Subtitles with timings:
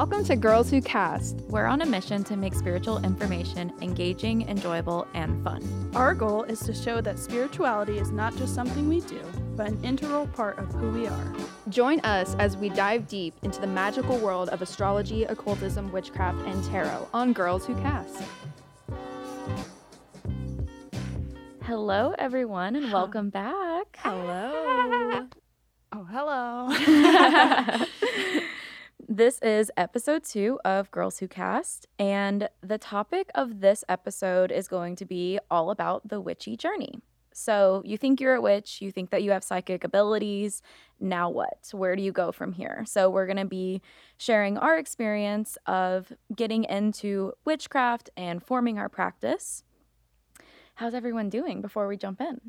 [0.00, 1.42] Welcome to Girls Who Cast.
[1.50, 5.90] We're on a mission to make spiritual information engaging, enjoyable, and fun.
[5.94, 9.20] Our goal is to show that spirituality is not just something we do,
[9.56, 11.36] but an integral part of who we are.
[11.68, 16.64] Join us as we dive deep into the magical world of astrology, occultism, witchcraft, and
[16.64, 18.22] tarot on Girls Who Cast.
[21.64, 23.98] Hello, everyone, and welcome back.
[23.98, 25.26] Hello.
[25.92, 26.70] Oh, hello.
[29.12, 34.68] This is episode two of Girls Who Cast, and the topic of this episode is
[34.68, 37.00] going to be all about the witchy journey.
[37.32, 40.62] So, you think you're a witch, you think that you have psychic abilities.
[41.00, 41.70] Now, what?
[41.72, 42.84] Where do you go from here?
[42.86, 43.82] So, we're going to be
[44.16, 49.64] sharing our experience of getting into witchcraft and forming our practice.
[50.76, 52.40] How's everyone doing before we jump in?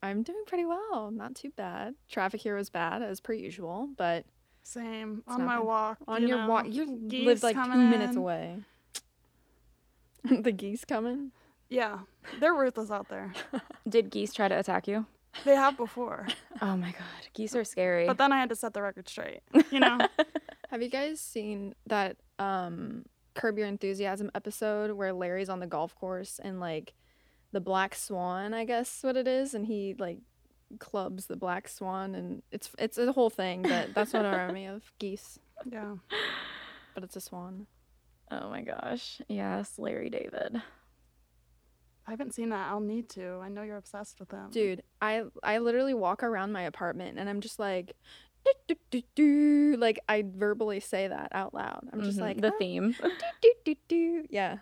[0.00, 1.10] I'm doing pretty well.
[1.10, 1.96] Not too bad.
[2.08, 4.26] Traffic here was bad as per usual, but
[4.68, 5.22] Same.
[5.26, 5.64] It's on my bad.
[5.64, 5.98] walk.
[6.06, 8.18] on you your know, walk, you geese live like two coming minutes in.
[8.18, 8.58] away.
[10.24, 11.32] the geese coming?
[11.70, 12.00] Yeah,
[12.38, 13.32] they're ruthless out there.
[13.88, 15.06] Did geese try to attack you?
[15.46, 16.26] They have before.
[16.60, 18.06] Oh my god, geese are scary.
[18.08, 19.40] But then I had to set the record straight.
[19.70, 19.98] You know?
[20.70, 25.94] Have you guys seen that um Curb Your Enthusiasm episode where Larry's on the golf
[25.94, 26.94] course and like
[27.52, 30.18] the black swan, I guess what it is, and he like
[30.78, 34.54] clubs the black swan and it's it's a whole thing, but that's what I remind
[34.54, 34.82] me of.
[34.98, 35.38] Geese.
[35.70, 35.94] yeah.
[36.94, 37.66] But it's a swan.
[38.30, 40.60] oh my gosh, yes, Larry David.
[42.06, 42.68] I haven't seen that.
[42.70, 43.38] I'll need to.
[43.42, 44.50] I know you're obsessed with them.
[44.50, 47.92] Dude, I I literally walk around my apartment and I'm just like
[48.44, 51.86] "Do, do, do, do," like I verbally say that out loud.
[51.92, 52.96] I'm just Mhm, like the "Ah, theme.
[53.42, 54.24] do, do, do.
[54.30, 54.58] Yeah,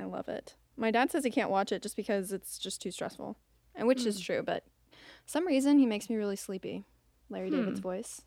[0.00, 0.56] I love it.
[0.76, 3.38] My dad says he can't watch it just because it's just too stressful,
[3.76, 4.22] and which is Hmm.
[4.22, 4.42] true.
[4.42, 4.64] But
[5.26, 6.84] some reason he makes me really sleepy.
[7.30, 7.56] Larry Hmm.
[7.56, 8.22] David's voice.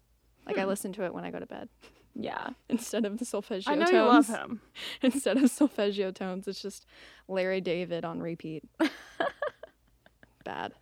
[0.45, 0.69] Like I Hmm.
[0.69, 1.69] listen to it when I go to bed
[2.15, 2.49] Yeah.
[2.69, 3.93] instead of the solfeggio I know tones.
[3.93, 4.61] you love him.
[5.01, 6.85] Instead of solfeggio tones, it's just
[7.27, 8.63] Larry David on repeat.
[10.43, 10.73] Bad.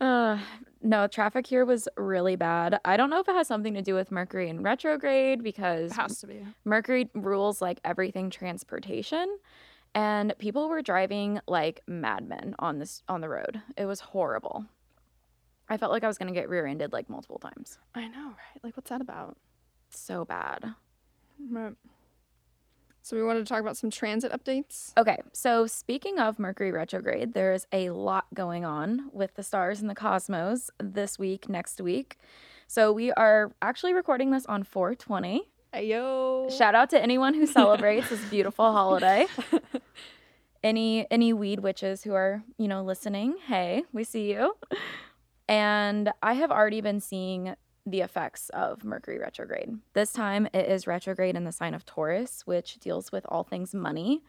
[0.00, 0.38] Uh,
[0.82, 2.78] no, traffic here was really bad.
[2.84, 5.96] I don't know if it has something to do with Mercury in retrograde because It
[5.96, 6.44] has to be.
[6.64, 9.38] Mercury rules like everything transportation
[9.94, 13.62] and people were driving like madmen on this on the road.
[13.76, 14.66] It was horrible.
[15.68, 17.78] I felt like I was to get rear-ended like multiple times.
[17.94, 18.62] I know, right?
[18.62, 19.36] Like, what's that about?
[19.88, 20.74] So bad.
[21.50, 21.74] Right.
[23.02, 24.92] So we wanted to talk about some transit updates.
[24.96, 29.80] Okay, so speaking of Mercury retrograde, there is a lot going on with the stars
[29.80, 32.18] and the cosmos this week, next week.
[32.66, 35.50] So we are actually recording this on 420.
[36.50, 39.26] Shout out to anyone who celebrates this beautiful holiday.
[40.62, 44.56] Any any weed witches who are, you know, listening, hey, we see you.
[45.46, 49.78] And I have already been seeing the effects of Mercury retrograde.
[49.92, 53.74] This time it is retrograde in the sign of Taurus, which deals with all things
[53.74, 54.22] money.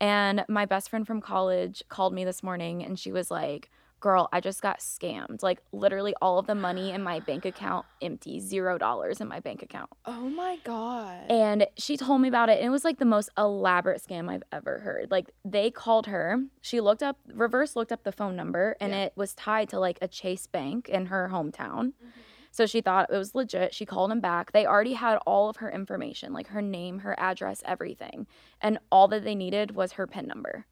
[0.00, 4.28] And my best friend from college called me this morning and she was like, Girl,
[4.32, 5.42] I just got scammed.
[5.42, 9.40] Like, literally, all of the money in my bank account empty, zero dollars in my
[9.40, 9.90] bank account.
[10.06, 11.30] Oh my god.
[11.30, 12.56] And she told me about it.
[12.58, 15.10] And it was like the most elaborate scam I've ever heard.
[15.10, 16.42] Like they called her.
[16.62, 19.04] She looked up, reverse looked up the phone number, and Yeah.
[19.04, 21.92] it was tied to like a Chase Bank in her hometown.
[21.92, 22.08] Mm-hmm.
[22.52, 23.74] So she thought it was legit.
[23.74, 24.50] She called him back.
[24.52, 28.26] They already had all of her information, like her name, her address, everything.
[28.60, 30.66] And all that they needed was her PIN number.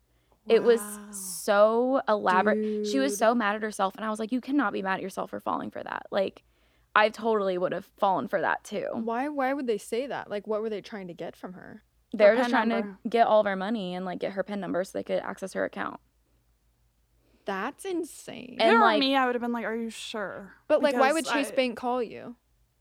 [0.48, 2.86] It was so elaborate.
[2.86, 3.94] She was so mad at herself.
[3.96, 6.06] And I was like, you cannot be mad at yourself for falling for that.
[6.10, 6.42] Like,
[6.94, 8.86] I totally would have fallen for that too.
[8.92, 10.28] Why why would they say that?
[10.30, 11.82] Like what were they trying to get from her?
[12.12, 12.98] They're just trying number.
[13.02, 15.20] to get all of our money and like get her PIN number so they could
[15.20, 16.00] access her account.
[17.44, 18.56] That's insane.
[18.58, 20.82] If And, it were like- me, I would have been like, "Are you sure?" but
[20.82, 22.36] like why would Chase I- Bank call you?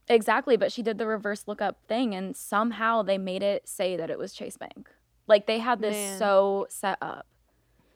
[0.10, 4.10] Exactly, but she did the reverse lookup thing and somehow they made it say that
[4.10, 4.90] it was Chase Bank.
[5.28, 6.18] Like they had this Man.
[6.18, 7.28] so set up.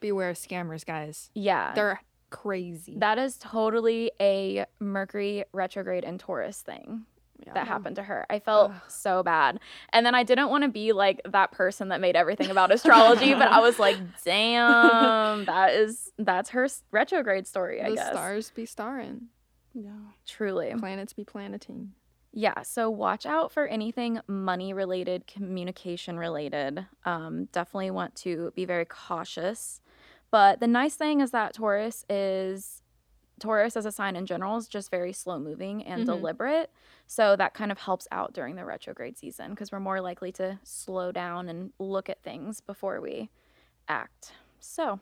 [0.02, 1.30] Beware scammers, guys.
[1.34, 1.74] Yeah.
[1.74, 2.96] They're crazy.
[2.98, 7.06] That is totally a Mercury retrograde and Taurus thing
[7.46, 7.54] Yeah.
[7.54, 8.26] that happened to her.
[8.30, 8.78] I felt Ugh.
[8.88, 9.60] so bad.
[9.94, 13.34] And then I didn't want to be like that person that made everything about astrology,
[13.34, 18.12] but I was like, damn, that is that's her retrograde story, I the guess.
[18.12, 19.28] stars be starring.
[19.74, 19.92] Yeah.
[20.28, 20.74] Truly.
[20.78, 21.94] Planets be planeting.
[22.34, 26.86] Yeah, so watch out for anything money related, communication related.
[27.04, 29.82] Um, definitely want to be very cautious.
[30.32, 32.82] But the nice thing is that Taurus is
[33.40, 36.06] Taurus as a sign in general is just very slow moving and Mhm.
[36.06, 36.72] deliberate.
[37.08, 40.60] So that kind of helps out during the retrograde season because we're more likely to
[40.64, 43.30] slow down and look at things before we
[43.88, 44.34] act.
[44.60, 45.00] So,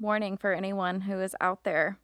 [0.00, 1.98] warning for anyone who is out there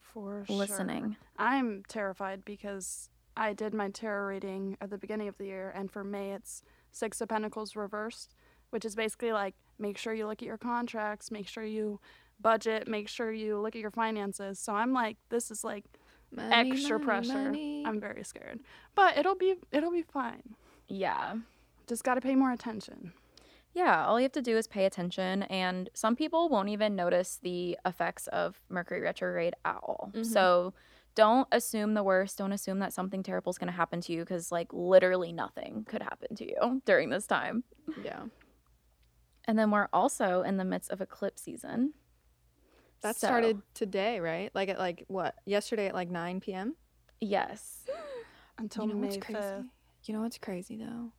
[0.00, 0.56] For sure.
[0.56, 1.16] listening.
[1.36, 5.90] I'm terrified because I did my tarot reading at the beginning of the year, and
[5.90, 8.34] for May it's Six of Pentacles reversed,
[8.74, 12.00] which is basically like make sure you look at your contracts, make sure you
[12.40, 14.58] budget, make sure you look at your finances.
[14.58, 15.84] So I'm like, this is like
[16.32, 17.32] Money, extra money, pressure.
[17.44, 17.84] money.
[17.86, 18.58] I'm very scared,
[18.96, 20.56] but it'll be it'll be fine.
[20.88, 21.36] Yeah.
[21.86, 23.12] Just got to pay more attention.
[23.74, 27.38] Yeah, all you have to do is pay attention, and some people won't even notice
[27.42, 30.10] the effects of Mercury retrograde at all.
[30.14, 30.26] Mhm.
[30.26, 30.72] So
[31.14, 32.38] don't assume the worst.
[32.38, 35.84] Don't assume that something terrible is going to happen to you because, like, literally nothing
[35.88, 37.62] could happen to you during this time.
[38.02, 38.24] yeah.
[39.46, 41.92] And then we're also in the midst of eclipse season.
[43.02, 44.50] That So, started today, right?
[44.54, 45.34] Like at like what?
[45.44, 46.76] Yesterday at like 9 p.m.
[47.20, 47.84] Yes.
[48.58, 49.40] Until you know May what's crazy?
[49.40, 49.64] 5th.
[50.04, 51.12] You know what's crazy though?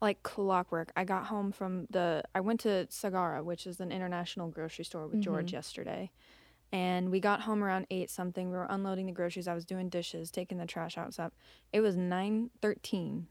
[0.00, 0.92] Like clockwork.
[0.96, 2.22] I got home from the.
[2.34, 5.52] I went to Sagara, which is an international grocery store with George Mhm.
[5.54, 6.10] yesterday,
[6.70, 8.48] and we got home around eight something.
[8.48, 9.48] We were unloading the groceries.
[9.48, 11.12] I was doing dishes, taking the trash out.
[11.14, 11.32] Stuff.
[11.72, 13.26] It was nine thirteen,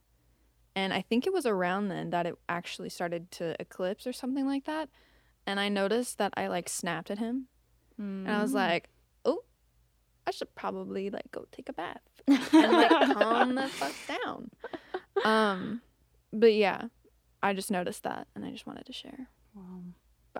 [0.77, 4.45] and I think it was around then that it actually started to eclipse or something
[4.45, 4.89] like that.
[5.45, 7.47] And I noticed that I like snapped at him,
[7.97, 8.55] and I was Mm.
[8.55, 8.89] like,
[9.25, 9.43] "Oh,
[10.27, 14.51] I should probably like go take a bath." and like calm the fuck down.
[15.23, 15.81] Um,
[16.33, 16.89] but yeah,
[17.41, 19.29] I just noticed that, and I just wanted to share.
[19.55, 19.81] Wow.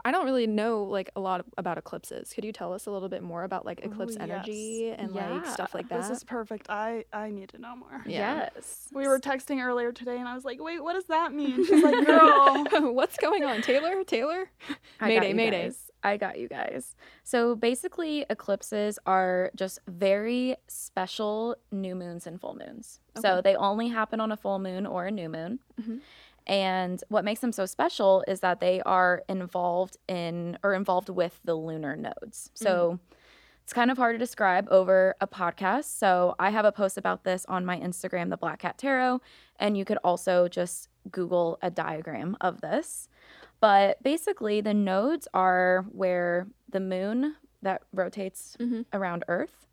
[0.04, 2.32] But I don't really know like a lot about eclipses.
[2.34, 4.22] Could you tell us a little bit more about like Ooh, eclipse yes.
[4.30, 6.02] energy and like stuff like that?
[6.02, 6.68] This is perfect.
[6.70, 8.04] I I need to know more.
[8.06, 8.50] Yeah.
[8.56, 8.88] Yes.
[8.94, 11.84] We were texting earlier today, and I was like, "Wait, what does that mean?" She's
[11.84, 14.04] like, "Girl." What's going on, Taylor?
[14.04, 14.50] Taylor?
[15.00, 15.64] I Mayday, got you mayday.
[15.64, 15.92] guys.
[16.04, 16.96] I got you guys.
[17.24, 23.00] So basically, eclipses are just very special new moons and full moons.
[23.20, 25.60] So they only happen on a full moon or a new moon.
[25.82, 26.02] Mhm.
[26.48, 31.40] And what makes them so special is that they are involved in or involved with
[31.44, 32.50] the lunar nodes.
[32.56, 33.00] So
[33.64, 35.86] it's kind of hard to describe over a podcast.
[35.98, 39.20] So I have a post about this on my Instagram, the Black Cat Tarot,
[39.60, 43.10] and you could also just Google a diagram of this.
[43.60, 48.86] But basically, the nodes are where the moon that rotates Mhm.
[48.94, 49.66] around Earth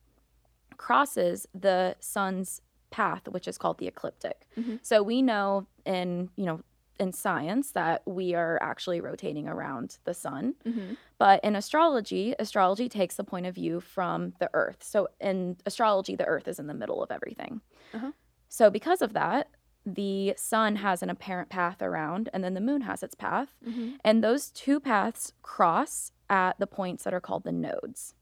[0.76, 4.46] crosses the sun's path, which is called the ecliptic.
[4.56, 4.78] Mhm.
[4.82, 6.60] So we know in, you know,
[7.00, 10.54] in science that we are actually rotating around the sun.
[10.64, 10.94] Mm-hmm.
[11.18, 14.78] But in astrology, astrology takes the point of view from the earth.
[14.82, 17.60] So in astrology, the earth is in the middle of everything.
[17.92, 18.12] Uh-huh.
[18.48, 19.48] So because of that,
[19.84, 23.48] the sun has an apparent path around, and then the moon has its path.
[23.68, 23.96] Mm-hmm.
[24.04, 28.14] And those two paths cross at the points that are called the nodes.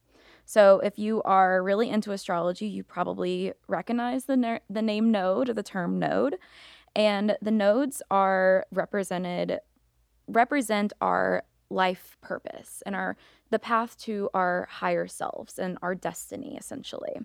[0.45, 5.49] So if you are really into astrology, you probably recognize the ner- the name node
[5.49, 6.37] or the term node.
[6.95, 9.61] And the nodes are represented
[10.29, 13.17] represent our life purpose and our
[13.51, 17.21] the path to our higher selves and our destiny essentially.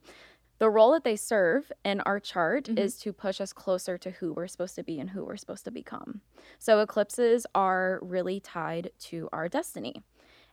[0.60, 2.80] The role that they serve in our chart Mhm.
[2.80, 5.66] is to push us closer to who we're supposed to be and who we're supposed
[5.66, 6.22] to become.
[6.58, 10.02] So eclipses are really tied to our destiny.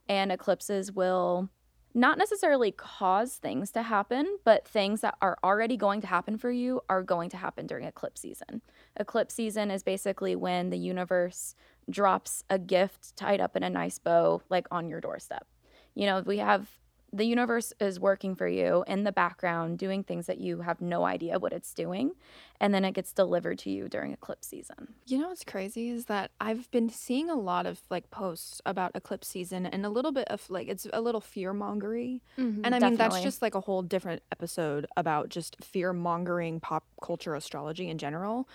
[0.08, 1.49] And eclipses will
[1.94, 6.50] not necessarily cause things to happen, but things that are already going to happen for
[6.50, 8.62] you are going to happen during eclipse season.
[8.96, 11.55] Eclipse season is basically when the universe
[11.88, 15.46] drops a gift tied up in a nice bow, like on your doorstep.
[15.94, 16.69] You know, we have
[17.14, 21.05] the universe is working for you in the background, doing things that you have no
[21.05, 22.12] idea what it's doing.
[22.60, 24.94] And then it gets delivered to you during eclipse season.
[25.06, 28.91] You know what's crazy is that I've been seeing a lot of like posts about
[28.96, 32.20] eclipse season and a little bit of like it's a little fear mongery.
[32.36, 32.62] Mhm.
[32.65, 36.84] And I mean, that's just like a whole different episode about just fear mongering pop
[37.00, 38.48] culture astrology in general.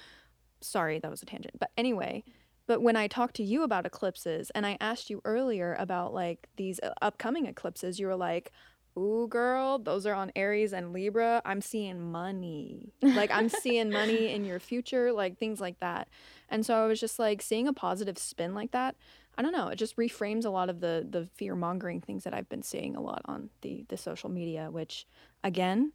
[0.61, 1.57] Sorry, that was a tangent.
[1.57, 2.25] But anyway,
[2.69, 6.47] but when I talked to you about eclipses and I asked you earlier about like
[6.55, 8.51] these uh, upcoming eclipses, you were like,
[8.95, 11.41] Ooh, girl, those are on Aries and Libra.
[11.45, 12.93] I'm seeing money.
[13.01, 16.09] Like, I'm seeing money in your future, like things like that.
[16.47, 18.95] And so I was just like seeing a positive spin like that.
[19.35, 19.69] I don't know.
[19.69, 22.95] It just reframes a lot of the the fear mongering things that I've been seeing
[22.95, 24.69] a lot on the the social media.
[24.69, 25.07] Which,
[25.43, 25.93] again,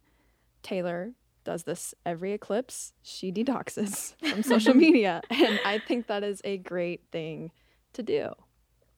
[0.61, 1.13] Taylor
[1.45, 2.93] does this every eclipse.
[3.01, 7.51] She detoxes from social media, and I think that is a great thing
[7.93, 8.31] to do.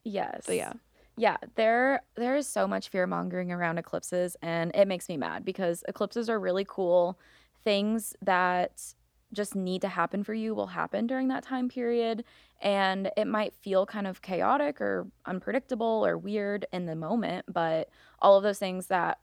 [0.04, 0.44] Yes.
[0.46, 0.74] But yeah,
[1.18, 5.44] Yeah, there there is so much fear mongering around eclipses and it makes me mad
[5.46, 7.20] because eclipses are really cool.
[7.64, 8.94] Things that
[9.34, 12.24] just need to happen for you will happen during that time period
[12.62, 17.90] and it might feel kind of chaotic or unpredictable or weird in the moment, but
[18.20, 19.20] all of those things that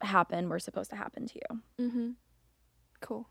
[0.00, 1.86] happen were supposed to happen to you.
[1.86, 2.10] mm-hmm.
[3.00, 3.28] Cool.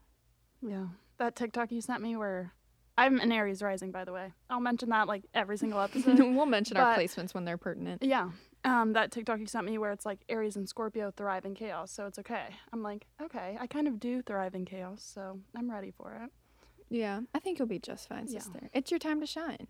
[0.61, 0.87] Yeah.
[1.17, 2.53] That TikTok you sent me where
[2.97, 4.33] I'm an Aries rising, by the way.
[4.49, 6.19] I'll mention that like every single episode.
[6.19, 8.03] we'll mention our placements when they're pertinent.
[8.03, 8.29] yeah.
[8.65, 11.91] um, that TikTok you sent me where it's like Aries and Scorpio thrive in chaos,
[11.91, 12.47] so it's okay.
[12.73, 16.31] I'm like, okay, I kind of do thrive in chaos, so I'm ready for it.
[16.89, 18.39] Yeah, I think you'll be just fine, Yeah.
[18.39, 18.69] sister.
[18.73, 19.67] It's your time to shine.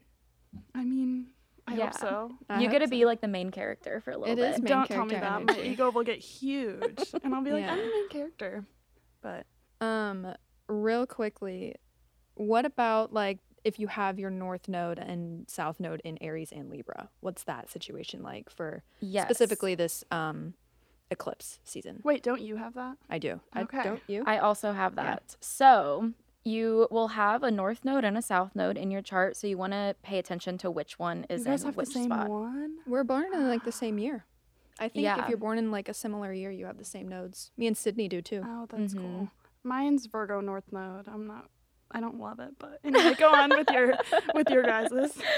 [0.74, 1.28] I mean,
[1.68, 1.86] I Yeah.
[1.88, 2.32] hope so.
[2.50, 2.92] I you hope get to so.
[2.92, 4.54] be like the main character for a little It bit.
[4.56, 5.58] is main Don't tell me character that.
[5.58, 8.66] My ego will get huge, and I'll be like, I'm the main character.
[9.22, 9.46] But
[9.82, 10.34] Um,
[10.68, 11.76] real quickly,
[12.36, 16.70] what about like if you have your North Node and South Node in Aries and
[16.70, 17.10] Libra?
[17.20, 19.26] What's that situation like for Yes.
[19.28, 20.54] specifically this um
[21.10, 22.02] eclipse season?
[22.04, 22.98] wait, don't you have that?
[23.10, 23.40] I do.
[23.56, 23.80] Okay.
[23.80, 24.24] I, don't you?
[24.26, 25.04] I also have Yeah.
[25.04, 25.36] that.
[25.42, 29.36] So you will have a north node and a south node in your chart.
[29.36, 31.88] So you want to pay attention to which one is you guys in have which
[31.90, 32.30] the same spot.
[32.30, 32.78] one.
[32.88, 34.26] We're born in like the same year.
[34.80, 35.24] I think Yeah.
[35.24, 37.52] if you're born in like a similar year, you have the same nodes.
[37.58, 38.44] Me and Sydney do too.
[38.46, 38.98] Oh, that's Mhm.
[39.02, 39.32] cool.
[39.68, 41.08] Mine's Virgo North Node.
[41.08, 41.50] I'm not.
[41.92, 43.96] I don't love it, but anyway, go on with your
[44.34, 45.14] with your guys's.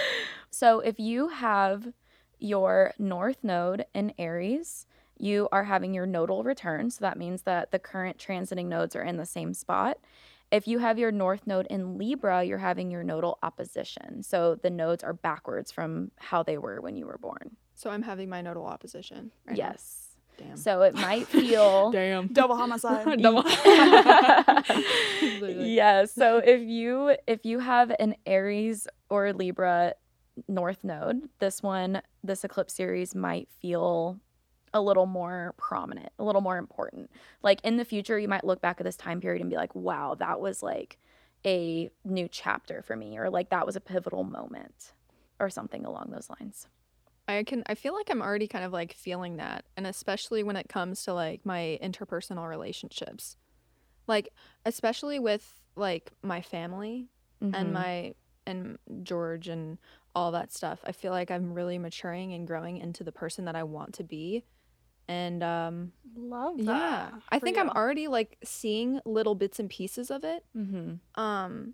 [0.52, 1.94] So if you have
[2.40, 4.88] your north node in Aries,
[5.20, 6.90] you are having your nodal return.
[6.90, 10.00] So that means that the current transiting nodes are in the same spot.
[10.52, 14.24] If you have your north node in Libra, you're having your nodal opposition.
[14.24, 17.58] So the nodes are backwards from how they were when you were born.
[17.76, 19.32] So I'm having my nodal opposition.
[19.46, 20.09] Right now.
[20.40, 20.48] Yes.
[20.48, 20.58] Damn.
[20.58, 22.28] So it might feel Damn.
[22.28, 23.06] Double homicide.
[23.22, 23.44] Double.
[25.66, 29.94] yeah so if you if you have an aries or libra
[30.48, 34.20] north node this one this eclipse series might feel
[34.74, 37.10] a little more prominent a little more important
[37.44, 39.74] like in the future you might look back at this time period and be like
[39.76, 40.98] wow that was like
[41.46, 44.94] a new chapter for me or like that was a pivotal moment
[45.40, 46.68] or something along those lines
[47.30, 50.56] I can I feel like I'm already kind of like feeling that and especially when
[50.56, 53.38] it comes to like my interpersonal relationships.
[54.08, 54.30] Like
[54.66, 57.08] especially with like my family
[57.42, 57.74] and Mhm.
[57.74, 58.14] my
[58.48, 59.78] and George and
[60.16, 60.80] all that stuff.
[60.84, 64.04] I feel like I'm really maturing and growing into the person that I want to
[64.04, 64.44] be.
[65.08, 66.66] And um Love that.
[66.66, 71.00] yeah, I think I'm already like seeing little bits and pieces of it Mhm.
[71.16, 71.74] um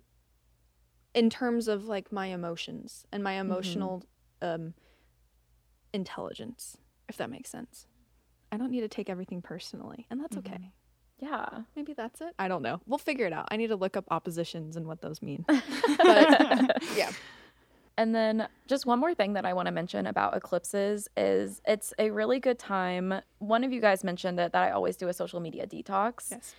[1.14, 3.50] in terms of like my emotions and my Mm-hmm.
[3.50, 4.04] emotional
[4.42, 4.74] um
[5.96, 6.76] intelligence
[7.08, 7.86] if that makes sense.
[8.52, 10.46] I don't need to take everything personally and that's Mhm.
[10.46, 10.72] okay
[11.18, 11.46] yeah.
[11.74, 12.34] Maybe that's it.
[12.38, 12.82] I don't know.
[12.86, 13.48] We'll figure it out.
[13.50, 15.46] I need to look up oppositions and what those mean.
[15.96, 17.10] But yeah.
[17.96, 21.94] And then just one more thing that I want to mention about eclipses is it's
[21.98, 23.14] a really good time.
[23.38, 26.30] One of you guys mentioned it that I always do a social media detox.
[26.32, 26.54] yes.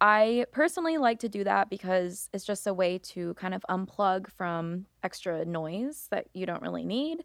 [0.00, 4.30] I personally like to do that because it's just a way to kind of unplug
[4.30, 7.24] from extra noise that you don't really need.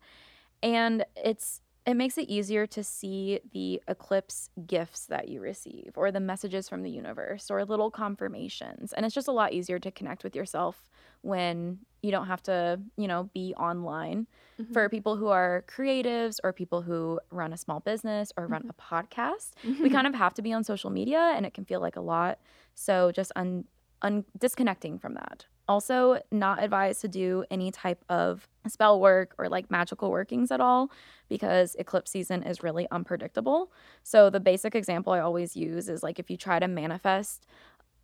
[0.63, 6.11] And it's it makes it easier to see the eclipse gifts that you receive or
[6.11, 8.93] the messages from the universe or little confirmations.
[8.93, 10.91] And it's just a lot easier to connect with yourself
[11.21, 14.27] when you don't have to, you know, be online.
[14.59, 14.73] Mm-hmm.
[14.73, 18.73] for people who are creatives or people who run a small business or run a
[18.73, 19.51] podcast
[19.81, 22.01] we kind of have to be on social media and it can feel like a
[22.01, 22.37] lot.
[22.75, 23.63] So just un,
[24.03, 29.47] un disconnecting from that also not advised to do any type of spell work or
[29.47, 30.91] like magical workings at all
[31.29, 33.71] because eclipse season is really unpredictable
[34.03, 37.47] so the basic example i always use is like if you try to manifest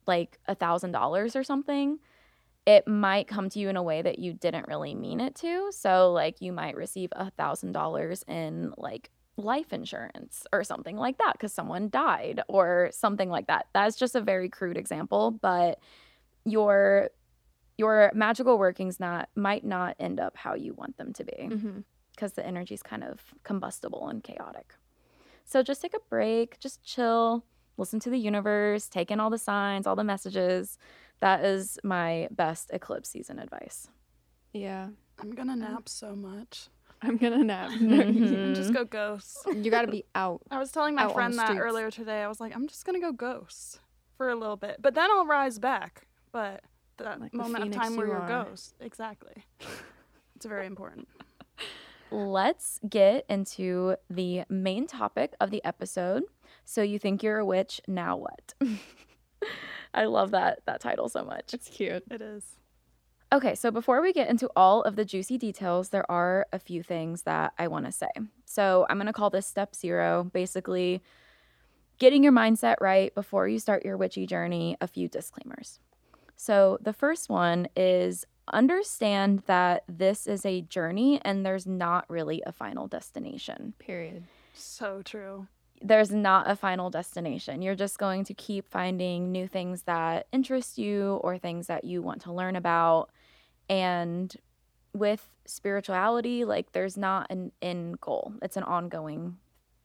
[0.08, 2.00] like a thousand dollars or something
[2.66, 5.70] it might come to you in a way that you didn't really mean it to
[5.72, 11.18] so like you might receive a thousand dollars in like life insurance or something like
[11.20, 13.68] that because someone died or something like that.
[13.74, 15.80] That's just a very crude example, but
[16.44, 17.12] your
[17.78, 21.50] your magical workings not might not end up how you want them to be
[22.16, 24.74] because the energy is kind of combustible and chaotic.
[25.46, 27.46] So just take a break, just chill,
[27.78, 30.78] listen to the universe, take in all the signs, all the messages.
[31.20, 33.88] That is my best eclipse season advice.
[34.54, 34.88] yeah
[35.20, 36.70] I'm gonna nap so much.
[37.02, 38.56] i'm gonna nap Mhm.
[38.56, 39.38] Just go ghost.
[39.54, 42.22] you gotta be out I was telling my friend that earlier today.
[42.24, 43.80] I was like, I'm just gonna go ghost
[44.18, 46.08] for a little bit, but then I'll rise back.
[46.32, 46.64] But
[47.04, 48.46] that Like moment of phoenix time where you you're are.
[48.46, 49.44] ghost, exactly.
[50.36, 51.08] it's very important.
[52.10, 56.24] Let's get into the main topic of the episode.
[56.64, 58.54] So you think you're a witch, now what?
[59.94, 61.54] I love that that title so much.
[61.54, 62.44] it's cute It is.
[63.34, 66.82] Okay, so before we get into all of the juicy details, there are a few
[66.82, 68.08] things that I want to say.
[68.46, 71.02] So I'm going to call this step zero, basically
[72.00, 75.80] getting your mindset right before you start your witchy journey, a few disclaimers.
[76.38, 82.42] So the first one is understand that this is a journey and there's not really
[82.46, 83.74] a final destination.
[83.80, 85.48] period So true.
[85.82, 87.62] There's not a final destination.
[87.62, 92.02] You're just going to keep finding new things that interest you or things that you
[92.02, 93.10] want to learn about.
[93.70, 94.34] And
[94.94, 98.34] with spirituality, like there's not an end goal.
[98.42, 99.38] It's an ongoing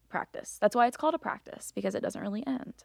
[0.09, 0.59] practice.
[0.61, 2.85] That's why it's called a practice because it doesn't really end.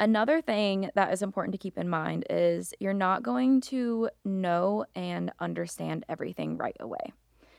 [0.00, 4.86] Another thing that is important to keep in mind is you're not going to know
[4.94, 7.12] and understand everything right away.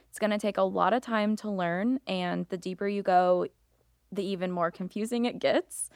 [0.09, 3.45] It's going to take a lot of time to learn, and the deeper you go,
[4.11, 5.91] the even more confusing it gets.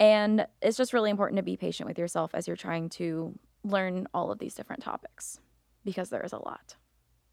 [0.00, 4.08] And it's just really important to be patient with yourself as you're trying to learn
[4.14, 5.40] all of these different topics
[5.84, 6.76] because there is a lot.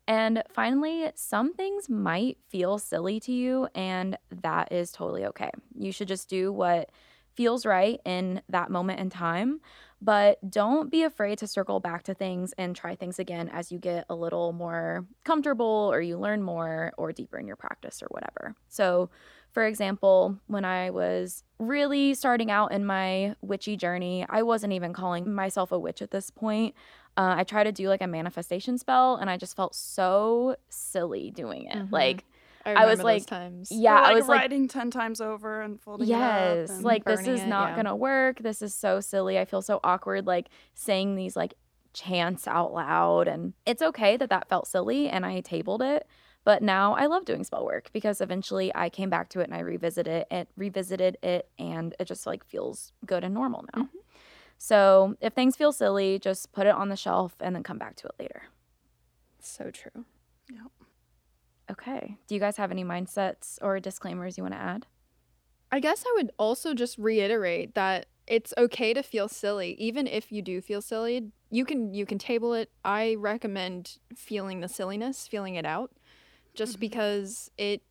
[0.05, 5.49] And finally, some things might feel silly to you, and that is totally okay.
[5.79, 6.89] You should just do what
[7.35, 9.59] feels right in that moment in time,
[10.01, 13.79] but don't be afraid to circle back to things and try things again as you
[13.79, 18.07] get a little more comfortable or you learn more or deeper in your practice or
[18.09, 18.55] whatever.
[18.67, 19.09] So,
[19.51, 24.93] for example, when I was really starting out in my witchy journey, I wasn't even
[24.93, 26.75] calling myself a witch at this point.
[27.15, 31.29] Uh, I tried to do like a manifestation spell and I just felt so silly
[31.31, 31.77] doing it.
[31.77, 31.91] Mhm.
[31.91, 32.25] Like,
[32.65, 33.71] I, I was those like- times.
[33.71, 36.75] yeah, like I was like, writing 10 times over and folding it yes, up.
[36.75, 37.75] and- like this is it, not yeah.
[37.75, 38.39] gonna work.
[38.39, 39.37] This is so silly.
[39.37, 41.55] I feel so awkward, like saying these like
[41.93, 43.27] chants out loud.
[43.27, 46.07] And it's okay that that felt silly and I tabled it.
[46.45, 49.53] But now I love doing spell work because eventually I came back to it and
[49.53, 53.83] I revisited it revisited it and it just like feels good and normal now.
[53.83, 53.97] Mm-hmm.
[54.57, 57.95] So if things feel silly, just put it on the shelf and then come back
[57.97, 58.43] to it later.
[59.39, 60.05] So true.
[61.71, 62.17] Okay.
[62.27, 64.85] Do you guys have any mindsets or disclaimers you want to add?
[65.71, 70.31] I guess I would also just reiterate that it's okay to feel silly even if
[70.31, 75.27] you do feel silly you can you can table it i recommend feeling the silliness
[75.27, 75.91] feeling it out
[76.53, 76.79] just Mhm.
[76.79, 77.81] because it,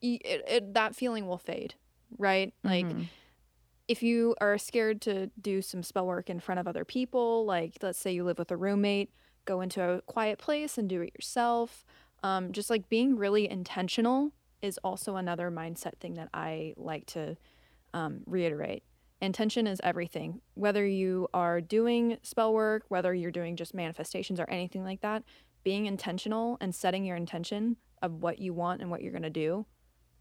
[0.00, 1.74] it, it that feeling will fade
[2.18, 3.06] right like Mhm.
[3.86, 7.76] if you are scared to do some spell work in front of other people like
[7.82, 9.12] let's say you live with a roommate
[9.44, 11.84] go into a quiet place and do it yourself
[12.22, 17.36] um, just like being really intentional is also another mindset thing that i like to
[17.94, 18.82] um, reiterate.
[19.20, 20.40] Intention is everything.
[20.54, 25.22] Whether you are doing spell work whether you're doing just manifestations or anything like that
[25.64, 29.30] being intentional and setting your intention of what you want and what you're going to
[29.30, 29.64] do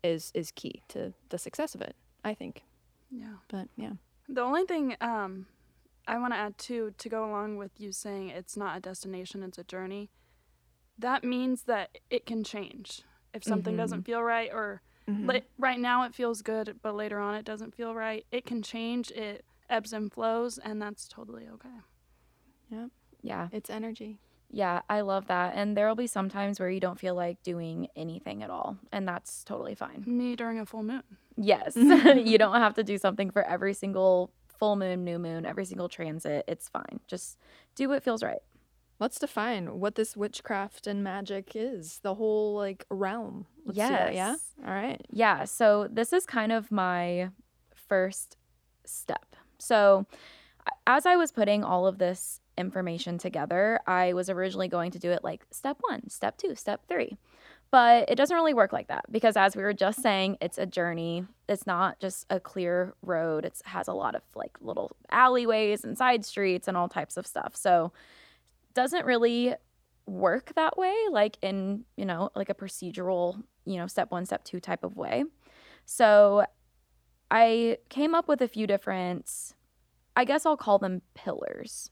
[0.04, 2.64] is is key to the success of it i think.
[3.10, 3.36] Yeah.
[3.50, 3.94] but yeah.
[4.30, 5.48] The only thing um,
[6.08, 9.44] I want to add too, to go along with you saying it's not a destination,
[9.44, 10.10] it's a journey,
[11.02, 13.02] that means that it can change.
[13.34, 13.78] If something Mhm.
[13.78, 17.76] doesn't feel right, or li- right now it feels good, but later on it doesn't
[17.76, 19.12] feel right, it can change.
[19.12, 21.78] It ebbs and flows, and that's totally okay.
[22.70, 22.88] Yeah.
[23.22, 23.50] Yeah.
[23.52, 24.20] it's energy
[24.54, 25.54] Yeah, I love that.
[25.56, 28.78] And there will be some times where you don't feel like doing anything at all,
[28.92, 30.04] and that's totally fine.
[30.06, 31.04] Me during a full moon.
[31.38, 31.74] Yes,
[32.32, 35.88] you don't have to do something for every single full moon, new moon, every single
[35.88, 36.44] transit.
[36.50, 37.00] It's fine.
[37.08, 37.38] Just
[37.76, 38.42] do what feels right.
[39.02, 44.36] Let's define what this witchcraft and magic is the whole like realm Let's yeah
[44.66, 47.30] all right Yeah, so this is kind of my
[47.92, 48.38] first
[48.86, 49.36] step.
[49.58, 50.06] So,
[50.88, 55.12] as I was putting all of this information together, I was originally going to do
[55.12, 57.18] it like step one, step two, step three.
[57.72, 60.66] But it doesn't really work like that because, as we were just saying, it's a
[60.66, 61.26] journey.
[61.48, 65.98] It's not just a clear road, it has a lot of like little alleyways and
[65.98, 67.56] side streets and all types of stuff.
[67.56, 67.92] So,
[68.74, 69.56] doesn't really
[70.06, 74.44] work that way, like in, you know, like a procedural, you know, step one, step
[74.44, 75.24] two type of way.
[75.86, 76.46] So
[77.30, 79.54] I came up with a few different,
[80.16, 81.92] I guess I'll call them pillars.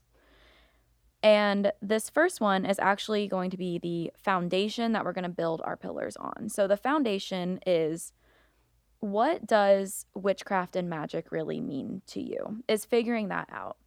[1.22, 5.30] And this first one is actually going to be the foundation that we're going to
[5.30, 6.50] build our pillars on.
[6.50, 8.14] So the foundation is
[9.02, 12.64] what does witchcraft and magic really mean to you?
[12.68, 13.78] Is figuring that out.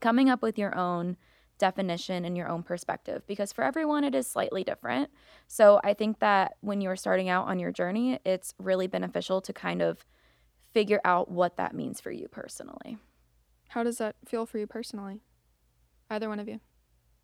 [0.00, 1.16] Coming up with your own
[1.60, 5.10] definition and your own perspective because for everyone it is slightly different.
[5.46, 9.52] So I think that when you're starting out on your journey, it's really beneficial to
[9.52, 10.04] kind of
[10.74, 12.98] figure out what that means for you personally.
[13.68, 15.20] how does that feel for you personally
[16.10, 16.58] either one of you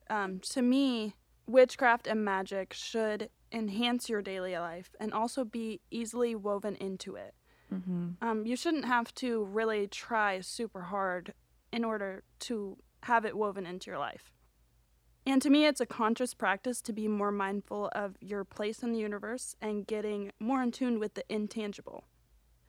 [0.08, 1.14] Um, to me,
[1.48, 7.34] witchcraft and magic should enhance your daily life and also be easily woven into it.
[7.72, 8.24] Mm-hmm.
[8.26, 11.34] Um, you shouldn't have to really try super hard
[11.72, 14.32] in order to have it woven into your life.
[15.24, 18.92] And to me, it's a conscious practice to be more mindful of your place in
[18.92, 22.04] the universe and getting more in tune with the intangible.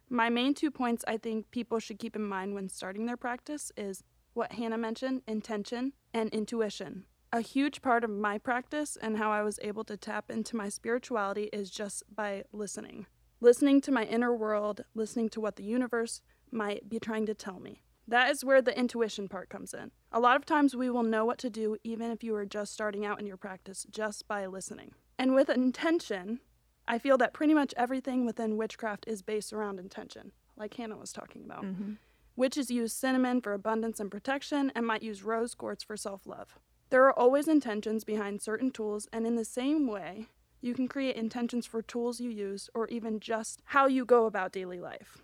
[0.10, 3.72] My main two points I think people should keep in mind when starting their practice
[3.78, 7.04] is what Hanna mentioned intention and intuition.
[7.34, 10.70] A huge part of my practice and how I was able to tap into my
[10.70, 13.06] spirituality is just by listening
[13.40, 16.22] listening to my inner world, listening to what the universe
[16.52, 17.84] might be trying to tell me.
[18.08, 19.92] That is where the intuition part comes in.
[20.12, 22.74] A lot of times we will know what to do even if you are just
[22.74, 24.94] starting out in your practice just by listening.
[25.20, 26.40] And with intention,
[26.88, 31.12] I feel that pretty much everything within witchcraft is based around intention, like Hanna was
[31.12, 31.66] talking about.
[31.66, 31.94] Mm-hmm.
[32.38, 36.60] Witches use cinnamon for abundance and protection and might use rose quartz for self love.
[36.90, 40.28] There are always intentions behind certain tools, and in the same way,
[40.62, 44.54] you can create intentions for tools you use or even just how you go about
[44.54, 45.18] daily life.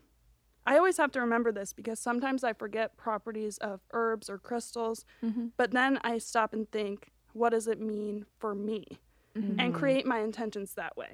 [0.65, 5.05] I always have to remember this because sometimes I forget properties of herbs or crystals,
[5.23, 5.47] Mm-hmm.
[5.57, 8.85] but then I stop and think, what does it mean for me?
[9.37, 9.59] Mm-hmm.
[9.59, 11.13] And create my intentions that way.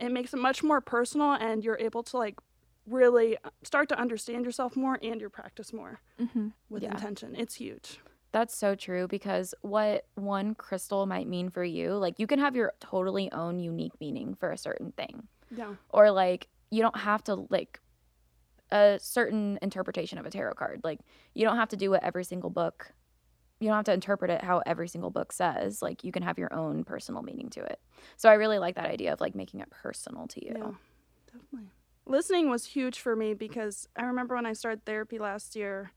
[0.00, 2.38] It makes it much more personal, and you're able to like
[2.86, 6.48] really start to understand yourself more and your practice more Mm-hmm.
[6.68, 6.90] with Yeah.
[6.92, 7.34] intention.
[7.36, 8.00] It's huge.
[8.32, 12.54] That's so true because what one crystal might mean for you, like you can have
[12.56, 15.26] your totally own unique meaning for a certain thing.
[15.50, 15.74] Yeah.
[15.90, 17.80] Or like you don't have to like
[18.72, 20.80] a certain interpretation of a tarot card.
[20.84, 21.00] Like
[21.34, 22.92] you don't have to do what every single book
[23.60, 25.82] you don't have to interpret it how every single book says.
[25.82, 27.78] Like you can have your own personal meaning to it.
[28.16, 30.54] So I really like that idea of like making it personal to you.
[30.56, 30.70] Yeah,
[31.26, 31.70] definitely.
[32.06, 35.92] Listening was huge for me because I remember when I started therapy last year,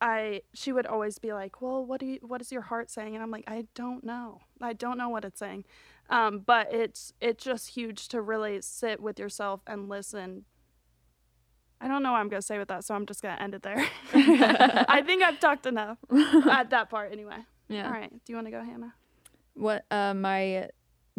[0.00, 3.14] I she would always be like, "Well, what do you what is your heart saying?"
[3.14, 4.40] And I'm like, "I don't know.
[4.60, 5.64] I don't know what it's saying."
[6.10, 10.46] Um, but it's it's just huge to really sit with yourself and listen.
[11.82, 13.62] I don't know what I'm gonna say with that, so I'm just gonna end it
[13.62, 13.84] there.
[14.14, 15.98] I think I've talked enough
[16.50, 17.38] at that part anyway.
[17.68, 17.86] Yeah.
[17.86, 18.10] All right.
[18.10, 18.94] Do you want to go, Hanna?
[19.54, 20.68] What uh, my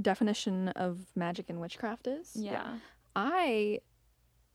[0.01, 2.31] definition of magic and witchcraft is?
[2.35, 2.77] Yeah.
[3.15, 3.79] I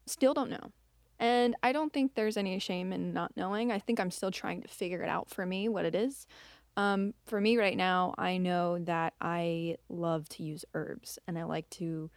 [0.07, 0.73] still don't know.
[1.21, 3.73] And I don't think there's any shame in not knowing.
[3.73, 6.27] I think I'm still trying to figure it out for me what it is.
[6.77, 11.43] Um, for me right now, I know that I love to use herbs and I
[11.43, 12.09] like to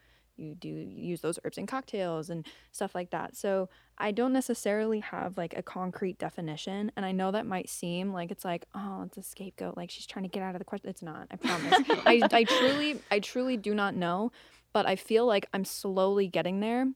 [0.41, 3.35] you do use those herbs in cocktails and stuff like that.
[3.35, 6.91] So I don't necessarily have like a concrete definition.
[6.95, 9.77] And I know that might seem like it's like, oh, it's a scapegoat.
[9.77, 10.89] Like she's trying to get out of the question.
[10.89, 11.79] It's not, I promise.
[12.05, 14.31] I, I truly, I truly do not know,
[14.73, 16.87] but I feel like I'm slowly getting there.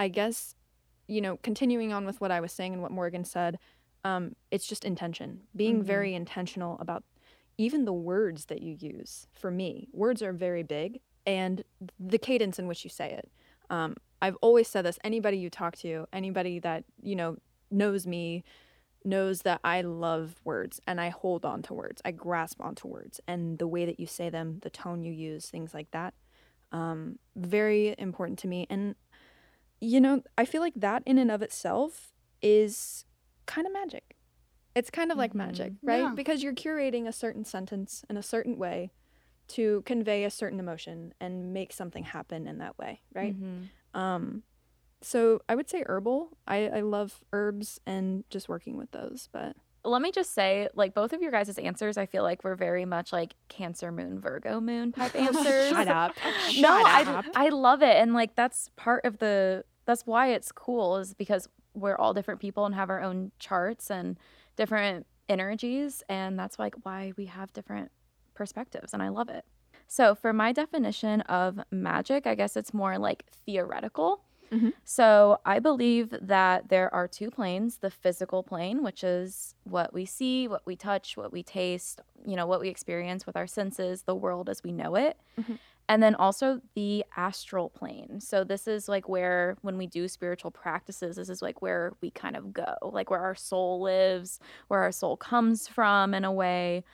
[0.00, 0.54] I guess,
[1.06, 3.58] you know, continuing on with what I was saying and what Morgan said,
[4.04, 5.42] um, it's just intention.
[5.54, 5.86] Being Mhm.
[5.86, 7.04] very intentional about
[7.56, 9.26] even the words that you use.
[9.32, 11.64] For me, words are very big and
[11.98, 13.30] the cadence in which you say it.
[13.70, 17.36] Um, I've always said this anybody you talk to, anybody that, you know,
[17.70, 18.44] knows me,
[19.04, 22.00] knows that I love words and I hold on to words.
[22.04, 25.46] I grasp onto words and the way that you say them, the tone you use,
[25.46, 26.14] things like that.
[26.72, 28.66] Um, very important to me.
[28.70, 28.94] And,
[29.80, 33.04] you know, I feel like that in and of itself is
[33.46, 34.16] kind of magic.
[34.74, 36.00] It's kind of like magic, right?
[36.00, 36.12] Yeah.
[36.14, 38.90] Because you're curating a certain sentence in a certain way
[39.48, 43.34] to convey a certain emotion and make something happen in that way, right?
[43.40, 43.68] Mhm.
[43.98, 44.42] Um,
[45.02, 46.36] so I would say herbal.
[46.48, 49.54] I, I love herbs and just working with those, but
[49.86, 52.86] Let me just say, like both of your guys' answers, I feel like were very
[52.86, 55.68] much like Cancer Moon, Virgo Moon type answers.
[55.76, 56.12] shut up.
[56.24, 57.24] no, Shut I, up.
[57.34, 57.96] I love it.
[57.98, 62.40] And like that's part of the that's why it's cool is because we're all different
[62.40, 64.16] people and have our own charts and
[64.56, 67.90] different energies and that's like why we have different
[68.34, 69.44] perspectives and I love it.
[69.86, 74.22] So for my definition of magic, I guess it's more like theoretical.
[74.50, 74.72] Mhm.
[74.84, 80.04] So I believe that there are two planes, the physical plane, which is what we
[80.04, 84.02] see, what we touch, what we taste, you know, what we experience with our senses,
[84.02, 85.18] the world as we know it
[85.88, 88.20] and then also the astral plane.
[88.20, 92.10] So this is like where when we do spiritual practices, this is like where we
[92.10, 96.32] kind of go, like where our soul lives, where our soul comes from in a
[96.32, 96.84] way.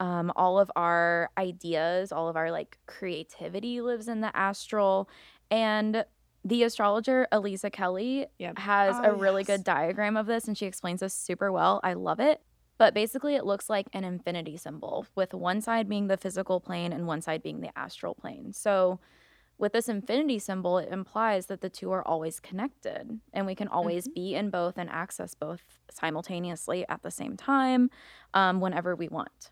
[0.00, 5.08] Um, all of our ideas, all of our like creativity lives in the astral.
[5.50, 6.04] And
[6.44, 8.58] the astrologer Elisa Kelly Yep.
[8.58, 9.58] has Oh, a really yes.
[9.58, 11.80] good diagram of this and she explains this super well.
[11.84, 12.40] I love it.
[12.78, 16.94] But basically, it looks like an infinity symbol, with one side being the physical plane
[16.94, 18.54] and one side being the astral plane.
[18.54, 19.00] So,
[19.58, 23.68] with this infinity symbol, it implies that the two are always connected and we can
[23.68, 27.90] always be in both and access both simultaneously at the same time
[28.32, 29.50] um, whenever we want.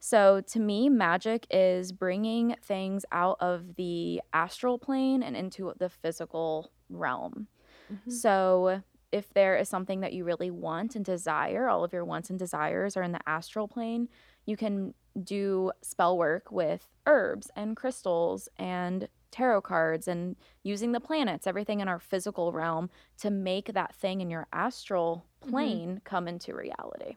[0.00, 5.88] So, to me, magic is bringing things out of the astral plane and into the
[5.88, 7.48] physical realm.
[7.92, 8.10] Mm-hmm.
[8.10, 12.30] So, if there is something that you really want and desire, all of your wants
[12.30, 14.08] and desires are in the astral plane,
[14.44, 21.00] you can do spell work with herbs and crystals and tarot cards and using the
[21.00, 25.50] planets, everything in our physical realm to make that thing in your astral mm-hmm.
[25.50, 27.16] plane come into reality.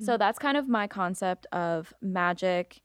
[0.00, 2.80] So that's kind of my concept of magic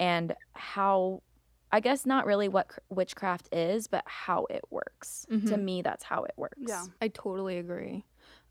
[0.00, 1.22] and how
[1.70, 5.26] I guess not really what cr- witchcraft is, but how it works.
[5.28, 5.62] To Mhm.
[5.62, 6.56] me that's how it works.
[6.66, 6.84] Yeah.
[7.02, 8.04] I totally agree.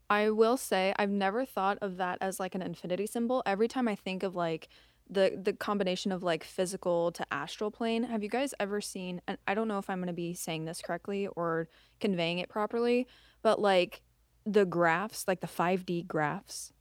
[0.08, 3.42] I will say I've never thought of that as like an infinity symbol.
[3.44, 4.68] Every time I think of like
[5.10, 9.38] the the combination of like physical to astral plane, have you guys ever seen and
[9.48, 13.06] I don't know if I'm going to be saying this correctly or conveying it properly,
[13.42, 14.02] but like
[14.46, 16.72] the graphs, like the 5D graphs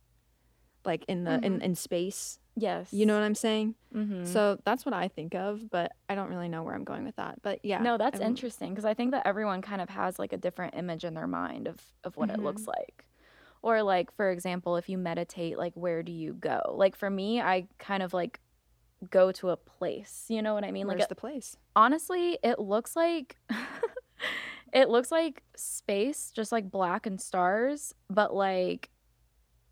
[0.87, 1.61] like in the in, Mhm.
[1.61, 2.39] in space.
[2.55, 2.91] Yes.
[2.91, 3.75] You know what I'm saying?
[3.93, 4.25] Mm-hmm.
[4.25, 7.17] So that's what I think of, but I don't really know where I'm going with
[7.17, 7.39] that.
[7.43, 7.79] But yeah.
[7.83, 10.37] no, that's I will- interesting because I think that everyone kind of has like a
[10.37, 12.71] different image in their mind of of what it looks Mm-hmm.
[12.79, 13.05] like.
[13.61, 16.73] Or like for example, if you meditate, like where do you go?
[16.75, 18.39] Like for me, I kind of like
[19.11, 20.25] go to a place.
[20.29, 20.87] You know what I mean?
[20.87, 21.57] Where's like uh, the place?
[21.75, 23.37] honestly, it looks like
[24.73, 28.89] it looks like space, just like black and stars, but like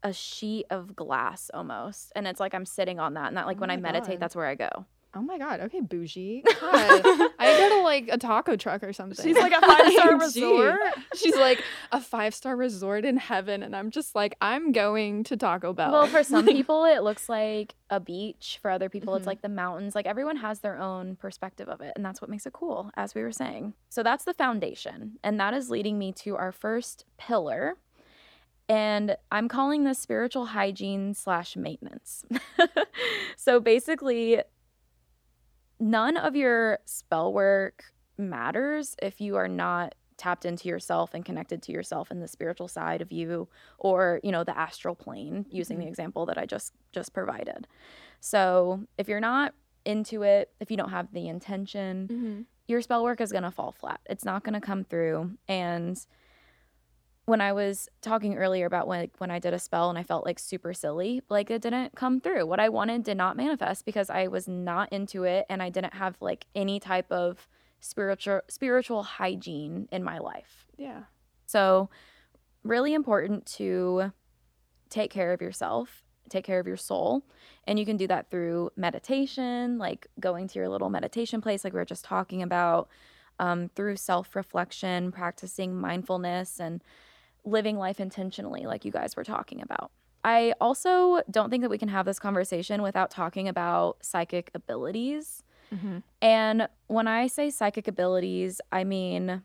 [0.06, 2.12] a sheet of glass almost.
[2.16, 3.28] And it's like I'm sitting on that.
[3.28, 4.20] And that like Oh when I meditate, God.
[4.20, 4.70] that's where I go.
[5.18, 5.62] Oh my god.
[5.62, 6.44] Okay, bougie.
[6.60, 7.02] God.
[7.40, 9.24] I go to like a taco truck or something.
[9.26, 10.80] She's like a five star resort.
[11.16, 11.64] She's like
[11.94, 15.90] a five star resort in heaven, and I'm just like, I'm going to Taco Bell.
[15.94, 18.60] Well, for some people, it looks like a beach.
[18.62, 19.18] For other people, Mhm.
[19.20, 19.96] it's like the mountains.
[19.96, 21.94] Like everyone has their own perspective of it.
[21.96, 23.74] And that's what makes it cool, as we were saying.
[23.88, 25.14] So that's the foundation.
[25.24, 27.78] And that is leading me to our first pillar.
[28.68, 32.26] And I'm calling this spiritual hygiene slash maintenance.
[33.38, 34.42] so basically,
[35.80, 37.86] none of your spell work
[38.18, 42.70] matters if you are not tapped into yourself and connected to yourself in the spiritual
[42.70, 46.72] side of you or you know the astral plane using the example that i just
[46.94, 47.68] just provided
[48.22, 52.46] so if you're not into it if you don't have the intention Mhm.
[52.70, 56.00] your spell work is going to fall flat it's not going to come through and
[57.26, 60.26] when i was talking earlier about when when i did a spell and i felt
[60.26, 64.10] like super silly like it didn't come through what i wanted did not manifest because
[64.10, 67.48] i was not into it and i didn't have like any type of
[67.80, 71.04] spiritual spiritual hygiene in my life yeah.
[71.46, 71.90] so,
[72.64, 74.12] really important to
[74.90, 77.24] take care of yourself, take care of your soul.
[77.68, 81.74] And you can do that through meditation, like going to your little meditation place, like
[81.74, 82.90] we were just talking about,
[83.40, 86.82] um, through self reflection, practicing mindfulness, and
[87.46, 89.92] living life intentionally, like you guys were talking about.
[90.24, 95.44] I also don't think that we can have this conversation without talking about psychic abilities.
[95.72, 96.02] Mhm.
[96.22, 99.44] And when I say psychic abilities, I mean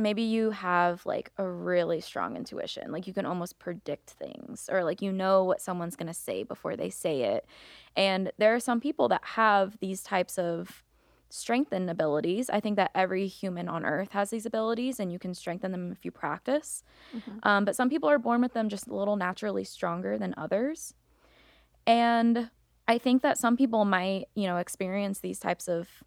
[0.00, 2.92] maybe you have like a really strong intuition.
[2.92, 6.44] Like you can almost predict things or like you know what someone's going to say
[6.44, 7.44] before they say it.
[7.96, 10.84] And there are some people that have these types of
[11.30, 12.48] strengthened abilities.
[12.50, 15.92] I think that every human on earth has these abilities and you can strengthen them
[15.92, 16.82] if you practice.
[17.14, 17.38] Mhm.
[17.42, 20.94] Um, but some people are born with them just a little naturally stronger than others.
[21.86, 22.50] And
[22.86, 26.02] I think that some people might, you know, experience these types of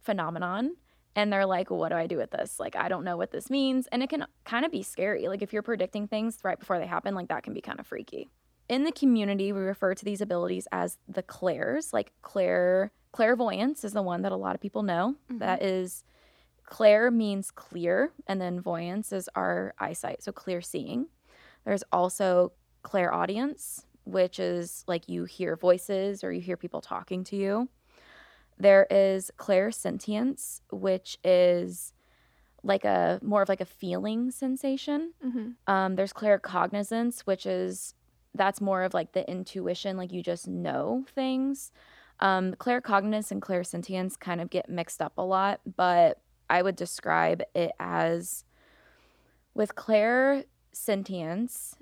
[0.00, 0.76] phenomenon
[1.14, 2.60] and they're like, what do I do with this?
[2.60, 3.86] Like, I don't know what this means.
[3.86, 5.28] And it can kind of be scary.
[5.28, 7.86] Like, if you're predicting things right before they happen, like, that can be kind of
[7.86, 8.28] freaky.
[8.68, 11.94] In the community, we refer to these abilities as the clairs.
[11.94, 15.14] Like, clair, clairvoyance is the one that a lot of people know.
[15.30, 15.38] Mhm.
[15.38, 16.04] That is,
[16.64, 20.22] clair means clear, and then voyance is our eyesight.
[20.22, 21.06] So, clear seeing.
[21.64, 22.52] There's also
[22.82, 27.68] clairaudience, which is like you hear voices or you hear people talking to you.
[28.58, 31.92] There is clairsentience, which is
[32.62, 35.12] like a more of like a feeling sensation.
[35.24, 35.56] Mhm.
[35.66, 37.94] Um, there's claircognizance, which is
[38.34, 41.72] that's more of like the intuition, like you just know things.
[42.20, 47.42] Um, claircognizance and clairsentience kind of get mixed up a lot, but I would describe
[47.54, 48.44] it as
[49.54, 51.74] with clairsentience,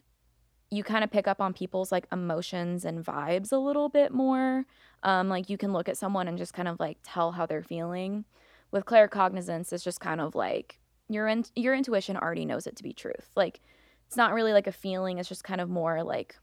[0.70, 4.64] you kind of pick up on people's like emotions and vibes a little bit more.
[5.03, 7.62] Um, like you can look at someone and just kind of like tell how they're
[7.62, 8.25] feeling.
[8.70, 12.83] With claircognizance, it's just kind of like your in- your intuition already knows it to
[12.83, 13.31] be truth.
[13.37, 13.61] Like
[14.07, 15.18] it's not really like a feeling.
[15.18, 16.37] It's just kind of more like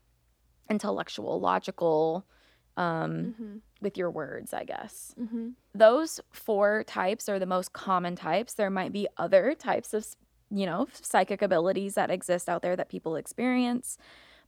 [0.69, 2.25] intellectual, logical,
[2.81, 3.61] um, Mhm.
[3.81, 5.13] with your words, I guess.
[5.19, 5.53] Mhm.
[5.73, 8.53] Those four types are the most common types.
[8.53, 10.05] There might be other types of,
[10.49, 13.97] you know, psychic abilities that exist out there that people experience,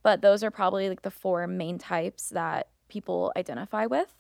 [0.02, 4.14] but those are probably like the four main types that people identify with.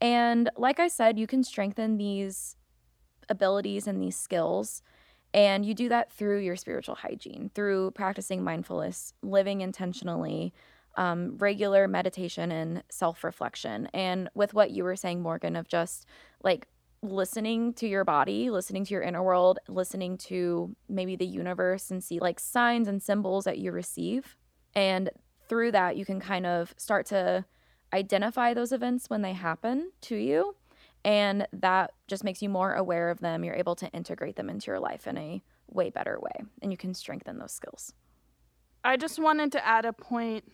[0.00, 2.56] And like I said, you can strengthen these
[3.28, 4.82] abilities and these skills.
[5.32, 10.52] And you do that through your spiritual hygiene, through practicing mindfulness, living intentionally,
[10.96, 13.88] um, regular meditation and self reflection.
[13.92, 16.06] And with what you were saying, Morgan, of just
[16.42, 16.66] like
[17.02, 22.02] listening to your body, listening to your inner world, listening to maybe the universe and
[22.02, 24.36] see like signs and symbols that you receive.
[24.74, 25.10] And
[25.48, 27.44] through that, you can kind of start to
[27.92, 30.56] identify those events when they happen to you.
[31.04, 33.44] And that just makes you more aware of them.
[33.44, 36.78] You're able to integrate them into your life in a way better way, and you
[36.78, 37.92] can strengthen those skills.
[38.84, 40.44] I just wanted to add a point,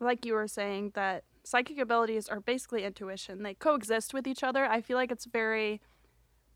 [0.00, 3.42] like you were saying, that psychic abilities are basically intuition.
[3.42, 4.64] They coexist with each other.
[4.66, 5.80] I feel like it's very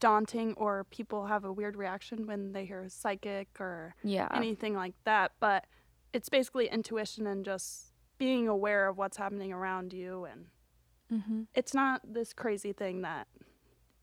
[0.01, 4.29] daunting, or people have a weird reaction when they hear psychic or Yeah.
[4.35, 5.33] anything like that.
[5.41, 5.67] But
[6.13, 10.25] it's basically intuition and just being aware of what's happening around you.
[10.25, 10.47] And
[11.13, 11.43] Mm-hmm.
[11.55, 13.27] it's not this crazy thing that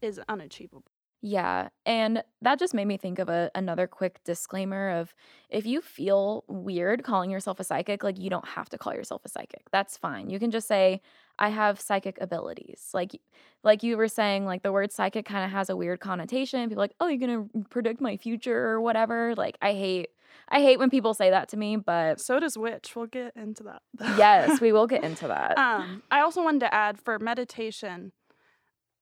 [0.02, 0.84] is unachievable.
[1.21, 5.15] Yeah, and that just made me think of a, another quick disclaimer of
[5.49, 9.23] if you feel weird calling yourself a psychic, like you don't have to call yourself
[9.25, 9.63] a psychic.
[9.71, 10.30] That's fine.
[10.30, 11.01] You can just say
[11.39, 12.89] I have psychic abilities.
[12.93, 13.19] Like
[13.63, 16.69] like you were saying like the word psychic kind of has a weird connotation.
[16.69, 20.10] People are like, "Oh, you're going to predict my future or whatever." Like I hate
[20.49, 22.95] I hate when people say that to me, but So does witch.
[22.95, 23.82] We'll get into that.
[24.17, 25.58] yes, we will get into that.
[25.58, 28.12] um, I also wanted to add for meditation.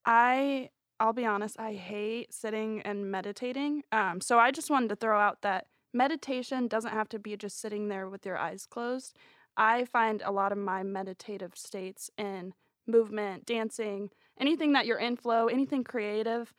[0.06, 3.84] I I'll be honest, I hate sitting and meditating.
[3.91, 7.60] Um, so I just wanted to throw out that meditation doesn't have to be just
[7.60, 9.15] sitting there with your eyes closed.
[9.58, 12.53] I find a lot of my meditative states in
[12.88, 16.53] movement, dancing, anything that you're in flow, anything creative,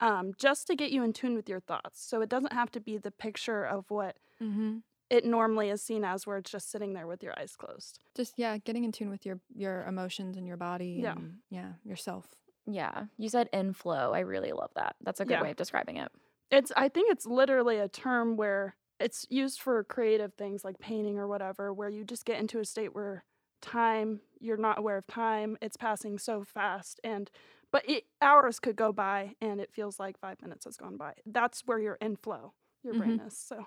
[0.00, 2.04] um, just to get you in tune with your thoughts.
[2.04, 4.78] So it doesn't have to be the picture of what Mm-hmm.
[5.10, 7.98] it normally is seen as, where it's just sitting there with your eyes closed.
[8.16, 11.00] Just yeah, getting in tune with your your emotions and your body.
[11.02, 11.12] Yeah.
[11.12, 11.72] And, yeah.
[11.84, 12.26] Yourself.
[12.66, 14.12] Yeah, you said inflow.
[14.12, 14.96] I really love that.
[15.02, 15.42] That's a good Yeah.
[15.42, 16.10] way of describing it.
[16.50, 21.16] it's i think it's literally a term where it's used for creative things like painting
[21.18, 23.22] or whatever where you just get into a state where
[23.62, 27.30] time you're not aware of time it's passing so fast and
[27.72, 31.12] but it, hours could go by and it feels like five minutes has gone by
[31.26, 33.26] that's where you're in flow your brain mm-hmm.
[33.28, 33.66] is so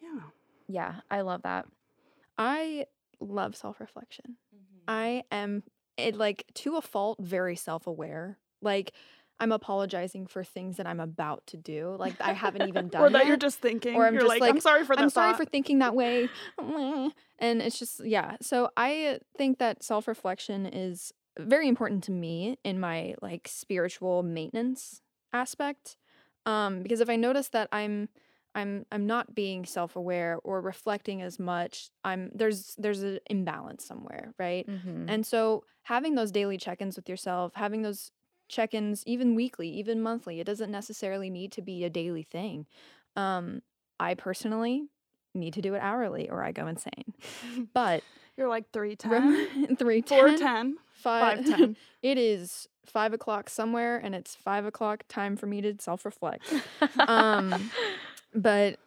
[0.00, 0.20] yeah
[0.68, 1.66] Yeah, I love that.
[2.38, 2.86] I
[3.20, 4.36] love self reflection.
[4.54, 4.78] Mm-hmm.
[4.88, 5.62] I am
[5.96, 8.38] it like to a fault very self-aware.
[8.62, 8.92] Like
[9.40, 11.96] I'm apologizing for things that I'm about to do.
[11.98, 14.40] Like I haven't even done or that you're just thinking Or I'm you're just like,
[14.40, 16.28] like, i'm sorry for that I'm sorry thought." for thinking that way.
[17.40, 18.36] And it's just yeah.
[18.40, 25.02] So I think that self-reflection is very important to me in my like spiritual maintenance
[25.32, 25.96] aspect.
[26.46, 28.08] Um because if I notice that I'm
[28.54, 34.32] I'm I'm not being self-aware or reflecting as much, I'm there's there's an imbalance somewhere,
[34.38, 34.66] right?
[34.68, 35.06] Mhm.
[35.08, 38.10] And so having those daily check-ins with yourself, having those
[38.48, 42.66] check-ins even weekly, even monthly, it doesn't necessarily need to be a daily thing.
[43.16, 43.62] Um,
[43.98, 44.88] I personally
[45.34, 47.12] need to do it hourly or I go insane.
[47.74, 48.02] But
[48.36, 54.34] you're like 310 rem- three, 410 five, 510 it is five o'clock somewhere and it's
[54.34, 56.52] five o'clock time for me to self-reflect.
[57.08, 57.70] um,
[58.34, 58.78] but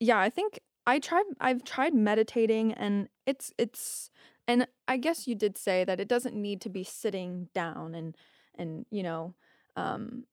[0.00, 4.10] yeah, I think I tried I've tried meditating and it's it's
[4.48, 8.16] and I guess you did say that it doesn't need to be sitting down and
[8.56, 9.34] and you know
[9.76, 10.24] um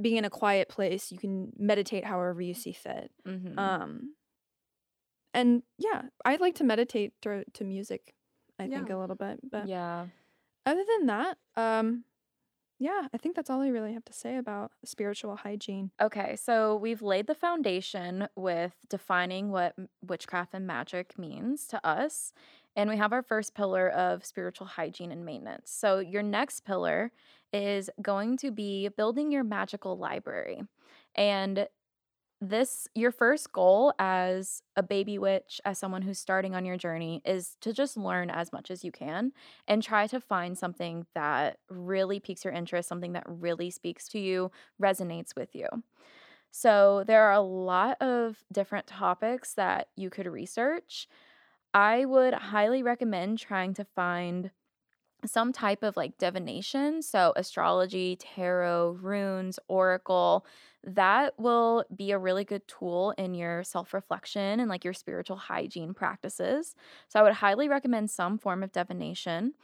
[0.00, 3.58] being in a quiet place you can meditate however you see fit Mhm.
[3.58, 4.14] um
[5.34, 8.14] and yeah i like to meditate through to music
[8.58, 10.06] i think a little bit but yeah.
[10.66, 12.04] other than that um
[12.82, 16.76] yeah i think that's all i really have to say about spiritual hygiene Okay, so
[16.76, 22.32] we've laid the foundation with defining what witchcraft and magic means to us.
[22.74, 25.70] And we have our first pillar of spiritual hygiene and maintenance.
[25.70, 27.12] So, your next pillar
[27.52, 30.62] is going to be building your magical library.
[31.14, 31.68] And
[32.42, 37.22] this, your first goal as a baby witch, as someone who's starting on your journey,
[37.24, 39.32] is to just learn as much as you can
[39.68, 44.18] and try to find something that really piques your interest, something that really speaks to
[44.18, 44.50] you,
[44.82, 45.68] resonates with you.
[46.50, 51.08] So, there are a lot of different topics that you could research.
[51.72, 54.50] I would highly recommend trying to find
[55.26, 57.02] some type of like divination.
[57.02, 60.46] So, astrology, tarot, runes, oracle.
[60.84, 65.36] That will be a really good tool in your self reflection and like your spiritual
[65.36, 66.74] hygiene practices.
[67.08, 69.54] So, I would highly recommend some form of divination.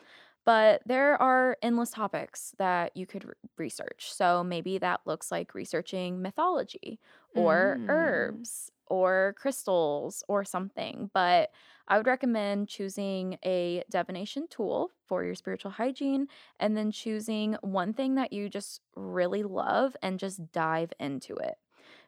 [0.45, 4.13] But there are endless topics that you could re- research.
[4.13, 7.01] So, maybe that looks like researching mythology
[7.35, 7.89] or Mm.
[7.89, 11.11] herbs or crystals or something.
[11.13, 11.51] But
[11.87, 16.29] I would recommend choosing a divination tool for your spiritual hygiene
[16.61, 21.55] and then choosing one thing that you just really love and just dive into it.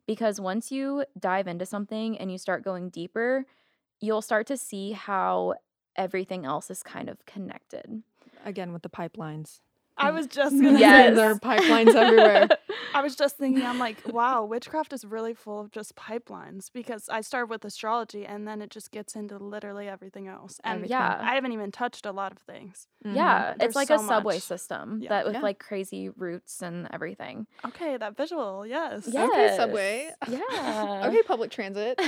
[0.06, 3.46] Because once you dive into something and you start going deeper,
[4.00, 5.54] you'll start to see how
[5.96, 8.02] everything else is kind of connected.
[8.44, 9.60] again with the pipelines
[10.00, 11.10] i was just gonna Yes.
[11.10, 12.48] say there are pipelines everywhere
[12.92, 17.08] I was just thinking, I'm like, wow, witchcraft is really full of just pipelines because
[17.08, 20.60] I started with astrology and then it just gets into literally everything else.
[20.64, 20.96] And Everything.
[20.98, 21.18] Yeah.
[21.20, 22.88] I haven't even touched a lot of things.
[23.06, 23.14] Mhm.
[23.14, 24.42] Yeah, There's it's like so a subway much.
[24.42, 25.08] system Yeah.
[25.10, 25.40] that with Yeah.
[25.40, 27.46] like crazy routes and everything.
[27.64, 29.06] Okay, that visual, yes.
[29.06, 29.26] Yeah.
[29.26, 30.10] Okay, subway.
[30.28, 31.04] Yeah.
[31.06, 32.00] okay public transit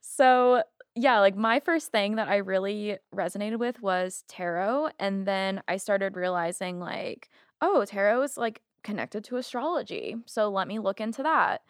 [0.00, 0.62] So,
[0.96, 4.90] yeah, like my first thing that I really resonated with was tarot.
[4.98, 7.30] And then I started realizing, like,
[7.60, 10.16] oh, tarot is like connected to astrology.
[10.26, 11.62] So let me look into that.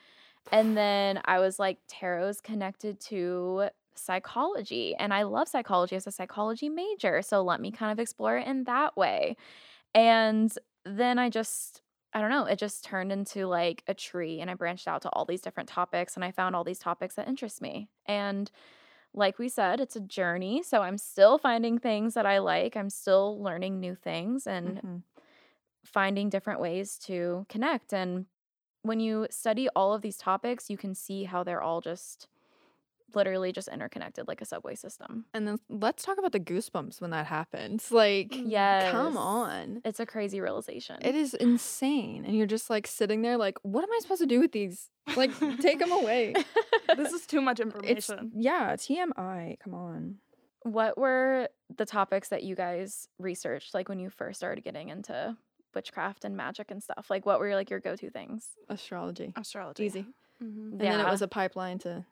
[0.53, 4.95] And then I was like, tarot is connected to psychology.
[4.97, 7.23] And I love psychology as a psychology major.
[7.23, 9.37] So let me kind of explore it in that way.
[9.95, 10.53] And
[10.85, 11.81] then I just,
[12.13, 15.09] I don't know, it just turned into like a tree and I branched out to
[15.11, 17.89] all these different topics and I found all these topics that interest me.
[18.07, 18.51] And
[19.15, 20.63] like we said, it's a journey.
[20.63, 22.77] So I'm still finding things that I like.
[22.77, 25.05] I'm still learning new things and Mhm.
[25.85, 27.93] finding different ways to connect.
[27.93, 28.27] And
[28.83, 32.29] when you study all of these topics, you can see how they're all just
[33.17, 35.25] literally just interconnected like a subway system.
[35.35, 37.91] And then let's talk about the goosebumps when that happens.
[37.91, 38.91] Like, Yes.
[38.91, 39.81] come on.
[39.85, 40.97] It's a crazy realization.
[41.01, 42.25] It is insane.
[42.25, 44.91] And you're just like sitting there, like, what am I supposed to do with these?
[45.17, 46.35] Like, take them away.
[46.97, 48.31] This is too much It's, information.
[48.37, 49.59] yeah, TMI.
[49.61, 50.17] Come on.
[50.63, 55.37] what were the topics that you guys researched like when you first started getting into
[55.75, 57.07] witchcraft and magic and stuff?
[57.11, 58.51] Like what were like your go-to things?
[58.69, 59.33] Astrology.
[59.37, 59.85] Astrology.
[59.85, 60.07] Easy.
[60.41, 62.05] hmm And then it was a pipeline to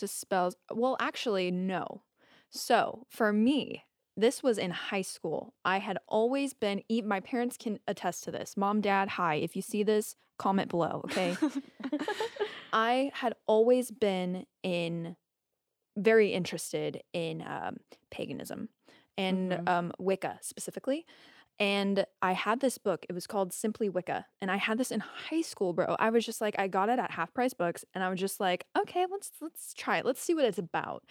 [0.00, 0.56] to spells.
[0.72, 2.02] Well, actually, no.
[2.50, 3.84] So for me,
[4.16, 5.54] this was in high school.
[5.64, 6.82] I had always been.
[7.04, 8.56] My parents can attest to this.
[8.56, 9.36] Mom, dad, hi.
[9.36, 11.02] If you see this, comment below.
[11.06, 11.36] Okay.
[12.72, 15.16] I had always been in
[15.96, 17.76] very interested in um,
[18.10, 18.68] paganism
[19.18, 19.68] and Mhm.
[19.68, 21.04] um, Wicca specifically.
[21.60, 23.04] And I had this book.
[23.08, 24.24] It was called Simply Wicca.
[24.40, 25.94] And I had this in high school, bro.
[25.98, 28.40] I was just like, I got it at half price books, and I was just
[28.40, 30.06] like, okay, let's let's try it.
[30.06, 31.04] Let's see what it's about.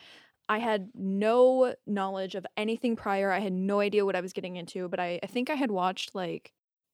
[0.49, 3.31] I had no knowledge of anything prior.
[3.31, 5.69] I had no idea what I was getting into, but I, I think I had
[5.69, 6.51] watched like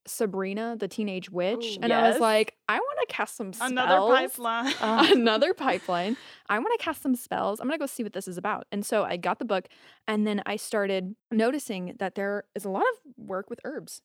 [0.08, 1.80] Sabrina, the Teenage Witch, Ooh.
[1.82, 3.72] and I was like, I want to cast some spells.
[3.72, 4.74] Another pipeline.
[4.82, 6.18] Uh, Another pipeline.
[6.49, 7.60] I want to cast some spells.
[7.60, 8.68] I'm going to go see what this is about.
[8.72, 9.68] And so I got the book
[10.08, 14.01] and then I started noticing that there is a lot of work with herbs.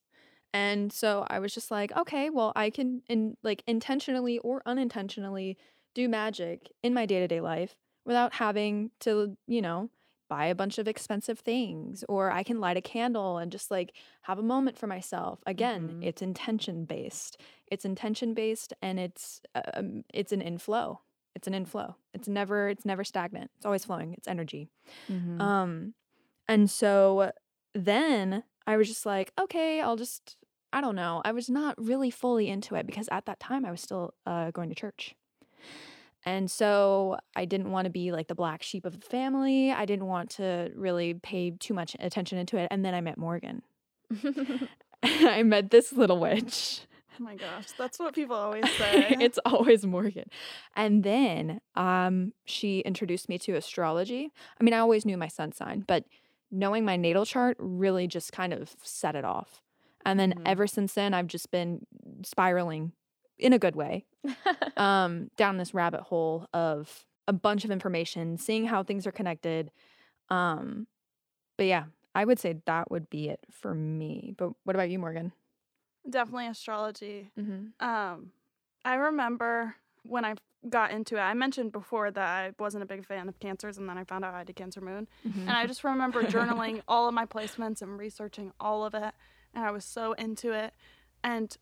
[0.53, 5.57] And so I was just like, okay, well, I can in like intentionally or unintentionally
[5.95, 9.91] do magic in my day-to-day life without having to, you know,
[10.31, 13.93] buy a bunch of expensive things or I can light a candle and just like
[14.23, 15.41] have a moment for myself.
[15.47, 16.05] Again, Mhm.
[16.07, 17.37] it's intention based.
[17.71, 19.43] It's intention based and it's
[19.75, 21.03] um, it's an inflow.
[21.37, 21.97] It's an inflow.
[22.15, 23.51] It's never it's never stagnant.
[23.57, 24.15] It's always flowing.
[24.15, 24.71] It's energy.
[25.09, 25.41] mhm.
[25.41, 25.95] Um,
[26.49, 27.33] and so
[27.75, 30.37] then I was just like, okay, I'll just,
[30.73, 31.23] I don't know.
[31.25, 34.51] I was not really fully into it because at that time I was still uh,
[34.53, 35.15] going to church.
[36.27, 39.71] And so I didn't want to be like the black sheep of the family.
[39.73, 42.69] I didn't want to really pay too much attention into it.
[42.71, 43.63] And then I met Morgan.
[45.03, 46.81] I met this little witch.
[47.19, 49.17] oh my gosh, that's what people always say.
[49.21, 50.29] it's always Morgan.
[50.77, 54.31] And then um she introduced me to astrology.
[54.61, 56.05] I mean, I always knew my sun sign, but
[56.51, 59.63] knowing my natal chart really just kind of set it off.
[60.05, 60.43] And then Mhm.
[60.45, 61.87] ever since then I've just been
[62.25, 62.93] spiraling
[63.41, 64.05] in a good way
[64.77, 69.71] um down this rabbit hole of a bunch of information, seeing how things are connected.
[70.29, 70.87] Um
[71.57, 71.85] but yeah,
[72.15, 74.35] I would say that would be it for me.
[74.37, 75.33] But what about you, Morgan?
[76.09, 77.31] Definitely astrology.
[77.39, 77.87] Mm-hmm.
[77.87, 78.33] Um,
[78.85, 80.35] I remember when I
[80.69, 81.21] got into it.
[81.21, 84.25] I mentioned before that I wasn't a big fan of cancers, and then I found
[84.25, 85.07] out I had a Cancer Moon.
[85.25, 89.13] And I just remember journaling all of my placements and researching all of it.
[89.55, 90.73] And I was so into it.
[91.23, 91.57] And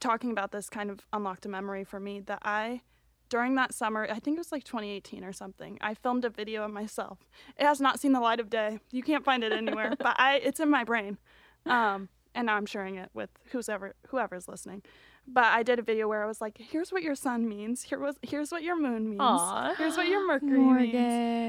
[0.00, 2.82] talking about this kind of unlocked a memory for me that I,
[3.28, 6.64] during that summer, I think it was like 2018 or something, I filmed a video
[6.64, 7.18] of myself.
[7.58, 8.78] It has not seen the light of day.
[8.90, 11.18] You can't find it anywhere, but I it's in my brain.
[11.66, 14.82] Um, and now I'm sharing it with whoever whoever's listening.
[15.26, 17.82] But I did a video where I was like, here's what your sun means.
[17.84, 19.20] Here was here's what your moon means.
[19.22, 19.74] Aw.
[19.78, 20.92] Here's what your Mercury means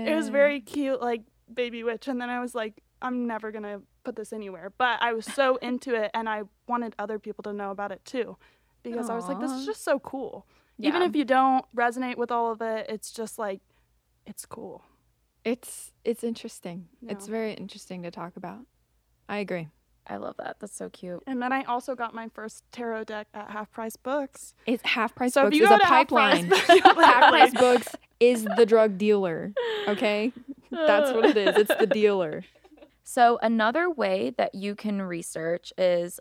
[0.07, 1.23] it was very cute like
[1.53, 5.11] baby witch and then i was like i'm never gonna put this anywhere but i
[5.11, 8.37] was so into it and i wanted other people to know about it too
[8.83, 10.45] because i was like this is just so cool
[10.79, 13.61] even if you don't resonate with all of it it's just like
[14.27, 14.83] it's cool
[15.43, 16.87] It's it's interesting.
[17.07, 18.61] It's very interesting to talk about.
[19.29, 19.67] I agree.
[20.07, 20.57] I love that.
[20.59, 21.21] That's so cute.
[21.27, 25.13] and then i also got my first tarot deck at half price books It's half
[25.15, 26.45] price so if books you is go a to Half Price.
[26.45, 27.87] Books, half price books
[28.19, 29.53] is the drug dealer.
[29.87, 30.31] Okay,
[30.71, 31.55] that's what it is.
[31.57, 32.43] It's the dealer.
[33.07, 36.19] So, another way that you can research is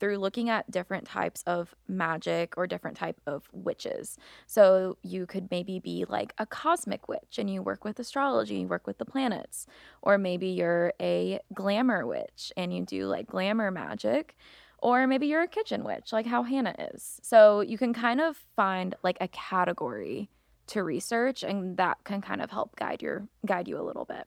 [0.00, 4.16] through looking at different types of magic or different type of witches.
[4.46, 8.66] So, you could maybe be like a cosmic witch and you work with astrology, you
[8.66, 9.66] work with the planets,
[10.00, 14.34] or maybe you're a glamour witch and you do like glamour magic.
[14.78, 17.20] Or maybe you're a kitchen witch, like how Hanna is.
[17.22, 20.30] So you can kind of find like a category
[20.68, 24.26] to research and that can kind of help guide your guide you a little bit.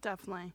[0.00, 0.54] Definitely.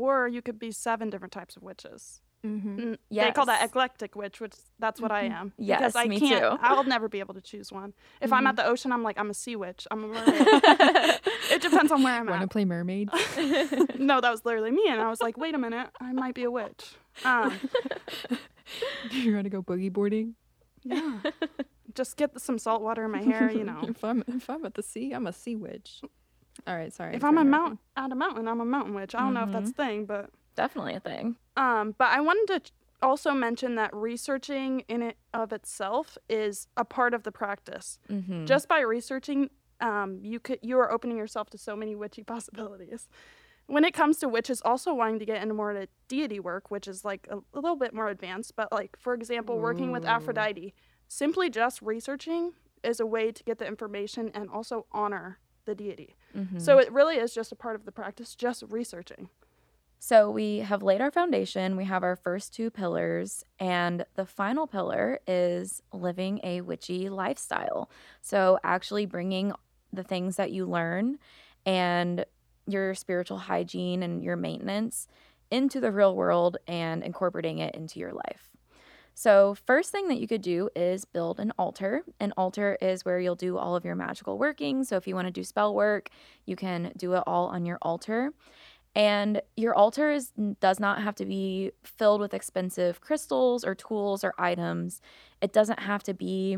[0.00, 2.20] Or you could be seven different types of witches.
[2.44, 2.94] Mm-hmm.
[3.10, 5.32] Yeah, They call that eclectic witch, which that's what I Mhm.
[5.40, 5.52] am.
[5.58, 6.40] Yes, because I me can't.
[6.40, 6.58] too.
[6.62, 7.92] I'll never be able to choose one.
[8.22, 8.48] If I'm Mhm.
[8.48, 9.86] at the ocean, I'm like I'm a sea witch.
[9.90, 10.46] I'm a mermaid.
[11.50, 12.30] it depends on where I'm at.
[12.30, 13.10] Want to play mermaid?
[13.98, 16.44] no, that was literally me, and I was like, wait a minute, I might be
[16.44, 16.94] a witch.
[17.26, 17.60] Um,
[19.10, 20.34] you want to go boogie boarding?
[20.82, 21.20] yeah,
[21.94, 23.82] just get some salt water in my hair, you know.
[23.86, 26.00] if I'm if I'm at the sea, I'm a sea witch.
[26.66, 27.14] All right, sorry.
[27.16, 29.14] If I'm I'm a trying to- mountain at a mountain, I'm a mountain witch.
[29.14, 31.36] I don't know if that's a thing, but Definitely a thing.
[31.56, 36.66] Um, but I wanted to ch- also mention that researching in it of itself is
[36.76, 37.98] a part of the practice.
[38.10, 38.44] Mm-hmm.
[38.46, 39.48] Just by researching,
[39.80, 43.08] um, you could you are opening yourself to so many witchy possibilities.
[43.68, 46.88] When it comes to witches also wanting to get into more of deity work, which
[46.88, 50.08] is like a, a little bit more advanced, but like for example, working with Ooh.
[50.08, 50.74] Aphrodite,
[51.08, 52.52] simply just researching
[52.82, 56.16] is a way to get the information and also honor the deity.
[56.36, 56.58] Mm-hmm.
[56.58, 59.28] So it really is just a part of the practice, just researching.
[60.02, 64.66] So we have laid our foundation, we have our first two pillars, and the final
[64.66, 67.90] pillar is living a witchy lifestyle.
[68.22, 69.52] So actually bringing
[69.92, 71.18] the things that you learn
[71.66, 72.24] and
[72.66, 75.06] your spiritual hygiene and your maintenance
[75.50, 78.49] into the real world and incorporating it into your life.
[79.20, 82.04] So, first thing that you could do is build an altar.
[82.20, 84.82] An altar is where you'll do all of your magical working.
[84.82, 86.08] So, if you want to do spell work,
[86.46, 88.32] you can do it all on your altar.
[88.94, 94.24] And your altar is, does not have to be filled with expensive crystals or tools
[94.24, 95.02] or items.
[95.42, 96.56] It doesn't have to be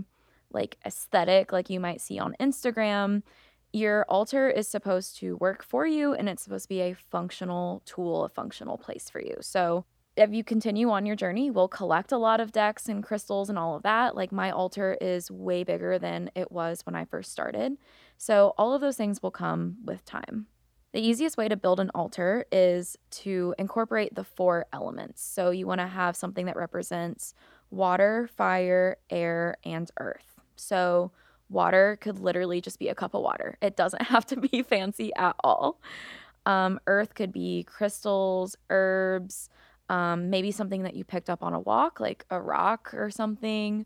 [0.53, 3.25] like aesthetic, like you might see on Instagram.
[3.73, 7.83] Your altar is supposed to work for you and it's supposed to be a functional
[7.87, 9.39] tool, a functional place for you.
[9.41, 9.85] So,
[10.17, 13.59] if you continue on your journey, we'll collect a lot of decks and crystals and
[13.59, 14.15] all of that.
[14.15, 17.79] Like my altar is way bigger than it was when I first started.
[18.19, 20.47] So, all of those things will come with time.
[20.93, 25.23] The easiest way to build an altar is to incorporate the four elements.
[25.23, 27.35] So, you want to have something that represents
[27.71, 30.41] water, fire, air, and earth.
[30.57, 31.11] So,
[31.49, 35.13] water could literally just be a cup of water, it doesn't have to be fancy
[35.17, 35.81] at all.
[36.45, 39.49] Um, earth could be crystals, herbs,
[39.93, 43.85] um, maybe something that you picked up on a walk, like a rock or something.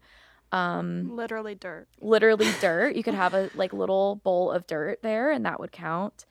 [0.52, 1.88] Um, Literally dirt.
[2.00, 2.94] literally dirt.
[2.94, 6.24] You could have a like little bowl of dirt there, and that would count.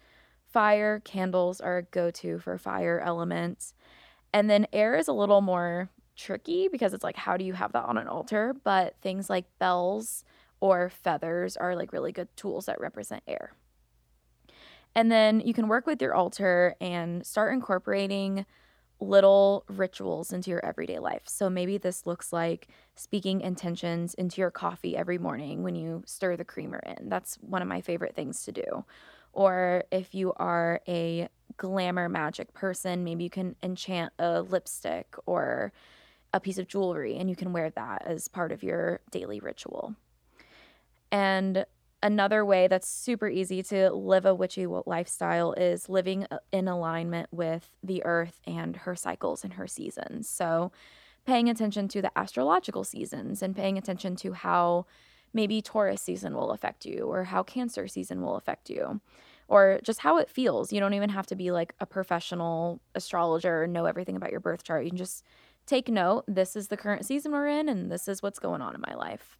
[0.47, 3.73] Fire, candles are a go to for fire elements.
[4.31, 7.73] And then air is a little more tricky because it's like, how do you have
[7.73, 8.55] that on an altar?
[8.63, 10.23] But things like bells
[10.61, 13.51] or feathers are like really good tools that represent air.
[14.95, 18.45] And then you can work with your altar and start incorporating
[18.99, 21.23] little rituals into your everyday life.
[21.25, 26.37] So maybe this looks like speaking intentions into your coffee every morning when you stir
[26.37, 27.09] the creamer in.
[27.09, 28.85] That's one of my favorite things to do.
[29.33, 31.27] Or if you are a
[31.57, 35.73] glamour magic person, maybe you can enchant a lipstick or
[36.33, 39.95] a piece of jewelry and you can wear that as part of your daily ritual.
[41.11, 41.65] And
[42.05, 47.27] another way that's super easy to live a witchy lifestyle is living uh, in alignment
[47.31, 50.29] with the earth and her cycles and her seasons.
[50.29, 50.71] So,
[51.25, 54.85] paying attention to the astrological seasons and paying attention to how
[55.33, 59.01] maybe Taurus season will affect you or how Cancer season will affect you
[59.47, 60.71] or just how it feels.
[60.71, 64.39] You don't even have to be like a professional astrologer and know everything about your
[64.39, 64.83] birth chart.
[64.83, 65.23] You can just
[65.65, 68.75] take note this is the current season we're in and this is what's going on
[68.75, 69.39] in my life.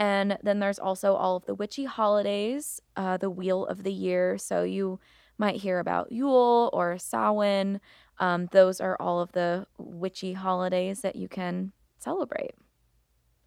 [0.00, 4.38] And then there's also all of the witchy holidays, uh, the wheel of the year.
[4.38, 4.98] So you
[5.36, 7.80] might hear about Yule or Samhain.
[8.18, 12.54] Um, those are all of the witchy holidays that you can celebrate.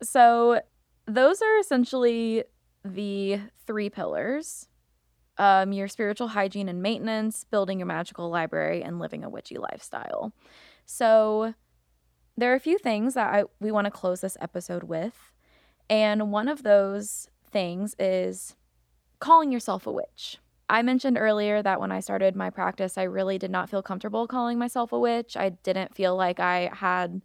[0.04, 0.62] So
[1.08, 2.44] those are essentially
[2.86, 4.68] the three pillars
[5.38, 10.32] um, your spiritual hygiene and maintenance, building your magical library, and living a witchy lifestyle.
[10.86, 11.56] So
[12.38, 15.33] there are a few things that I, we want to close this episode with.
[15.90, 18.56] And one of those things is
[19.20, 20.38] calling yourself a witch.
[20.70, 24.28] I mentioned earlier that when I started my practice, I really did not feel comfortable
[24.28, 25.38] calling myself a witch.
[25.38, 27.22] I didn't feel like I had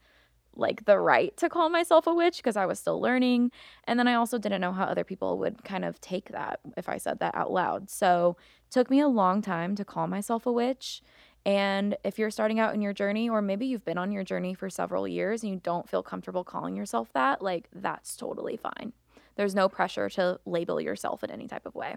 [0.55, 3.53] like the right to call myself a witch because I was still learning.
[3.85, 6.89] And then I also didn't know how other people would kind of take that if
[6.89, 7.89] I said that out loud.
[7.89, 8.37] So
[8.67, 11.01] it took me a long time to call myself a witch.
[11.47, 14.55] And if you're starting out in your journey, or maybe you've been on your journey
[14.55, 18.93] for several years and you don't feel comfortable calling yourself that, like that's totally fine.
[19.36, 21.97] There's no pressure to label yourself in any type of way.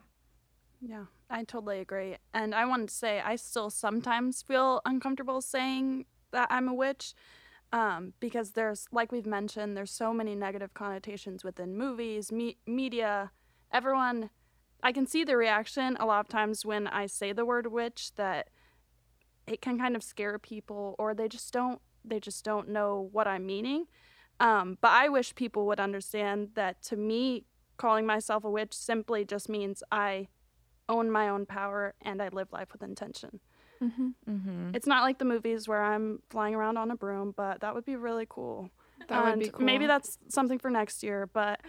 [0.80, 2.18] Yeah, I totally agree.
[2.34, 7.14] And I wanted to say, I still sometimes feel uncomfortable saying that I'm a witch
[7.74, 13.32] um, because there's, like we've mentioned, there's so many negative connotations within movies, me- media.
[13.72, 14.30] Everyone
[14.84, 18.12] I can see the reaction a lot of times when I say the word witch
[18.16, 18.50] that
[19.52, 23.28] it can kind of scare people or they just don't they just don't know what
[23.28, 23.86] I'm meaning.
[24.40, 27.46] Um, but I wish people would understand that to me,
[27.78, 30.30] calling myself a witch simply just means I
[30.90, 33.40] own my own power and I live life with intention.
[33.84, 34.08] Mm-hmm.
[34.28, 34.72] Mm-hmm.
[34.74, 37.86] It's not like the movies where I'm flying around on a broom, but that would
[37.86, 38.70] be really cool.
[39.10, 39.66] That would be cool.
[39.66, 41.60] Maybe that's something for next year, but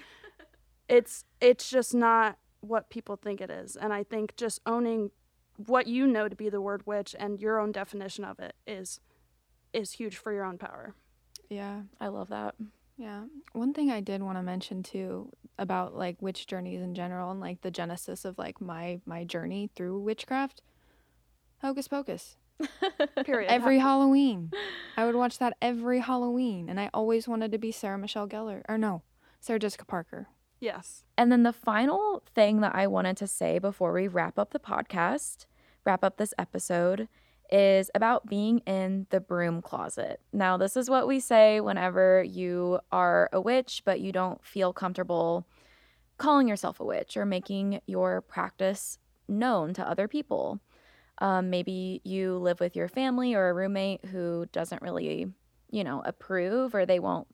[0.87, 3.75] it's it's just not what people think it is.
[3.75, 5.11] And I think just owning
[5.67, 9.01] what you know to be the word witch and your own definition of it is
[9.73, 10.95] is huge for your own power.
[11.49, 11.83] yeah.
[12.01, 12.55] I love that.
[12.99, 13.25] Yeah.
[13.53, 17.41] One thing I did want to mention too about like witch journeys in general and
[17.41, 20.63] like the genesis of like my my journey through witchcraft.
[21.63, 22.37] Hocus Pocus.
[23.25, 23.51] Period.
[23.51, 24.51] Every Halloween.
[24.97, 28.63] I would watch that every Halloween and I always wanted to be Sarah Michelle Gellar.
[28.69, 29.03] Or no,
[29.41, 30.29] Sarah Jessica Parker.
[30.61, 31.05] yes.
[31.17, 34.59] And then the final thing that I wanted to say before we wrap up the
[34.59, 35.47] podcast,
[35.85, 37.09] wrap up this episode,
[37.51, 40.21] is about being in the broom closet.
[40.33, 44.73] Now, this is what we say whenever you are a witch, but you don't feel
[44.73, 45.47] comfortable
[46.23, 50.61] calling yourself a witch or making your practice known to other people.
[51.19, 55.27] Um, maybe you live with your family or a roommate who doesn't really,
[55.71, 57.27] you know, approve or they won't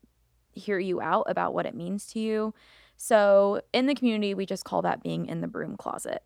[0.52, 2.54] hear you out about what it means to you.
[2.96, 6.22] So, in the community, we just call that being in the broom closet.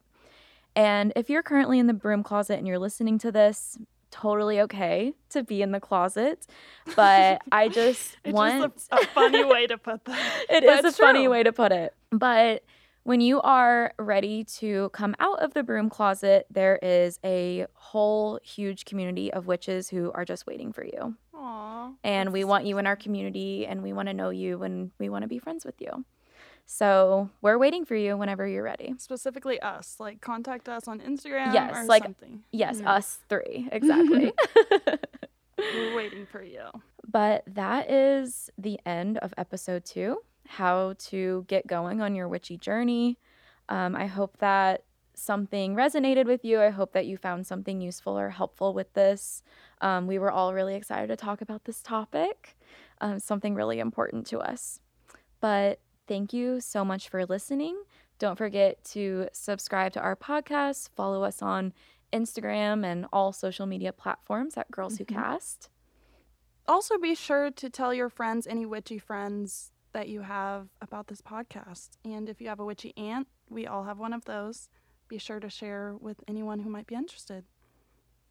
[0.75, 3.79] And if you're currently in the broom closet and you're listening to this,
[4.11, 6.47] totally okay to be in the closet.
[6.95, 10.45] But I just want just a, a funny way to put that.
[10.51, 11.95] it is a it's funny way to put it.
[12.11, 12.62] But
[13.05, 18.39] when you are ready to come out of the broom closet, there is a whole
[18.45, 21.16] huge community of witches who are just waiting for you.
[21.35, 21.91] Aw.
[22.05, 25.09] And we want you in our community and we want to know you and we
[25.09, 26.05] want to be friends with you.
[26.66, 28.94] So we're waiting for you whenever you're ready.
[28.98, 29.96] Specifically us.
[29.98, 32.44] Like contact us on Instagram Yes, or like- something.
[32.50, 32.92] Yes, Yeah.
[32.92, 34.32] us three, exactly.
[35.58, 36.64] We're waiting for you.
[37.06, 42.56] But that is the end of episode two how to get going on your witchy
[42.58, 43.18] journey.
[43.68, 44.82] Um, I hope that
[45.14, 46.60] something resonated with you.
[46.60, 49.42] I hope that you found something useful or helpful with this.
[49.80, 52.56] Um, we were all really excited to talk about this topic,
[53.00, 54.80] um, something really important to us.
[55.40, 57.82] But thank you so much for listening.
[58.18, 61.72] Don't forget to subscribe to our podcast, follow us on
[62.12, 64.98] Instagram and all social media platforms at Girls.
[64.98, 65.20] Who mm-hmm.
[65.20, 65.70] Cast.
[66.68, 71.20] Also, be sure to tell your friends, any witchy friends that you have about this
[71.20, 71.90] podcast.
[72.05, 74.68] And if you have a witchy aunt, we all have one of those.
[75.09, 77.44] Be sure to share with anyone who might be interested.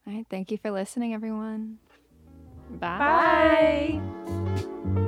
[0.08, 0.26] All right.
[0.30, 1.78] Thank you for listening, everyone.
[2.80, 4.00] Bye.
[4.26, 5.08] Bye.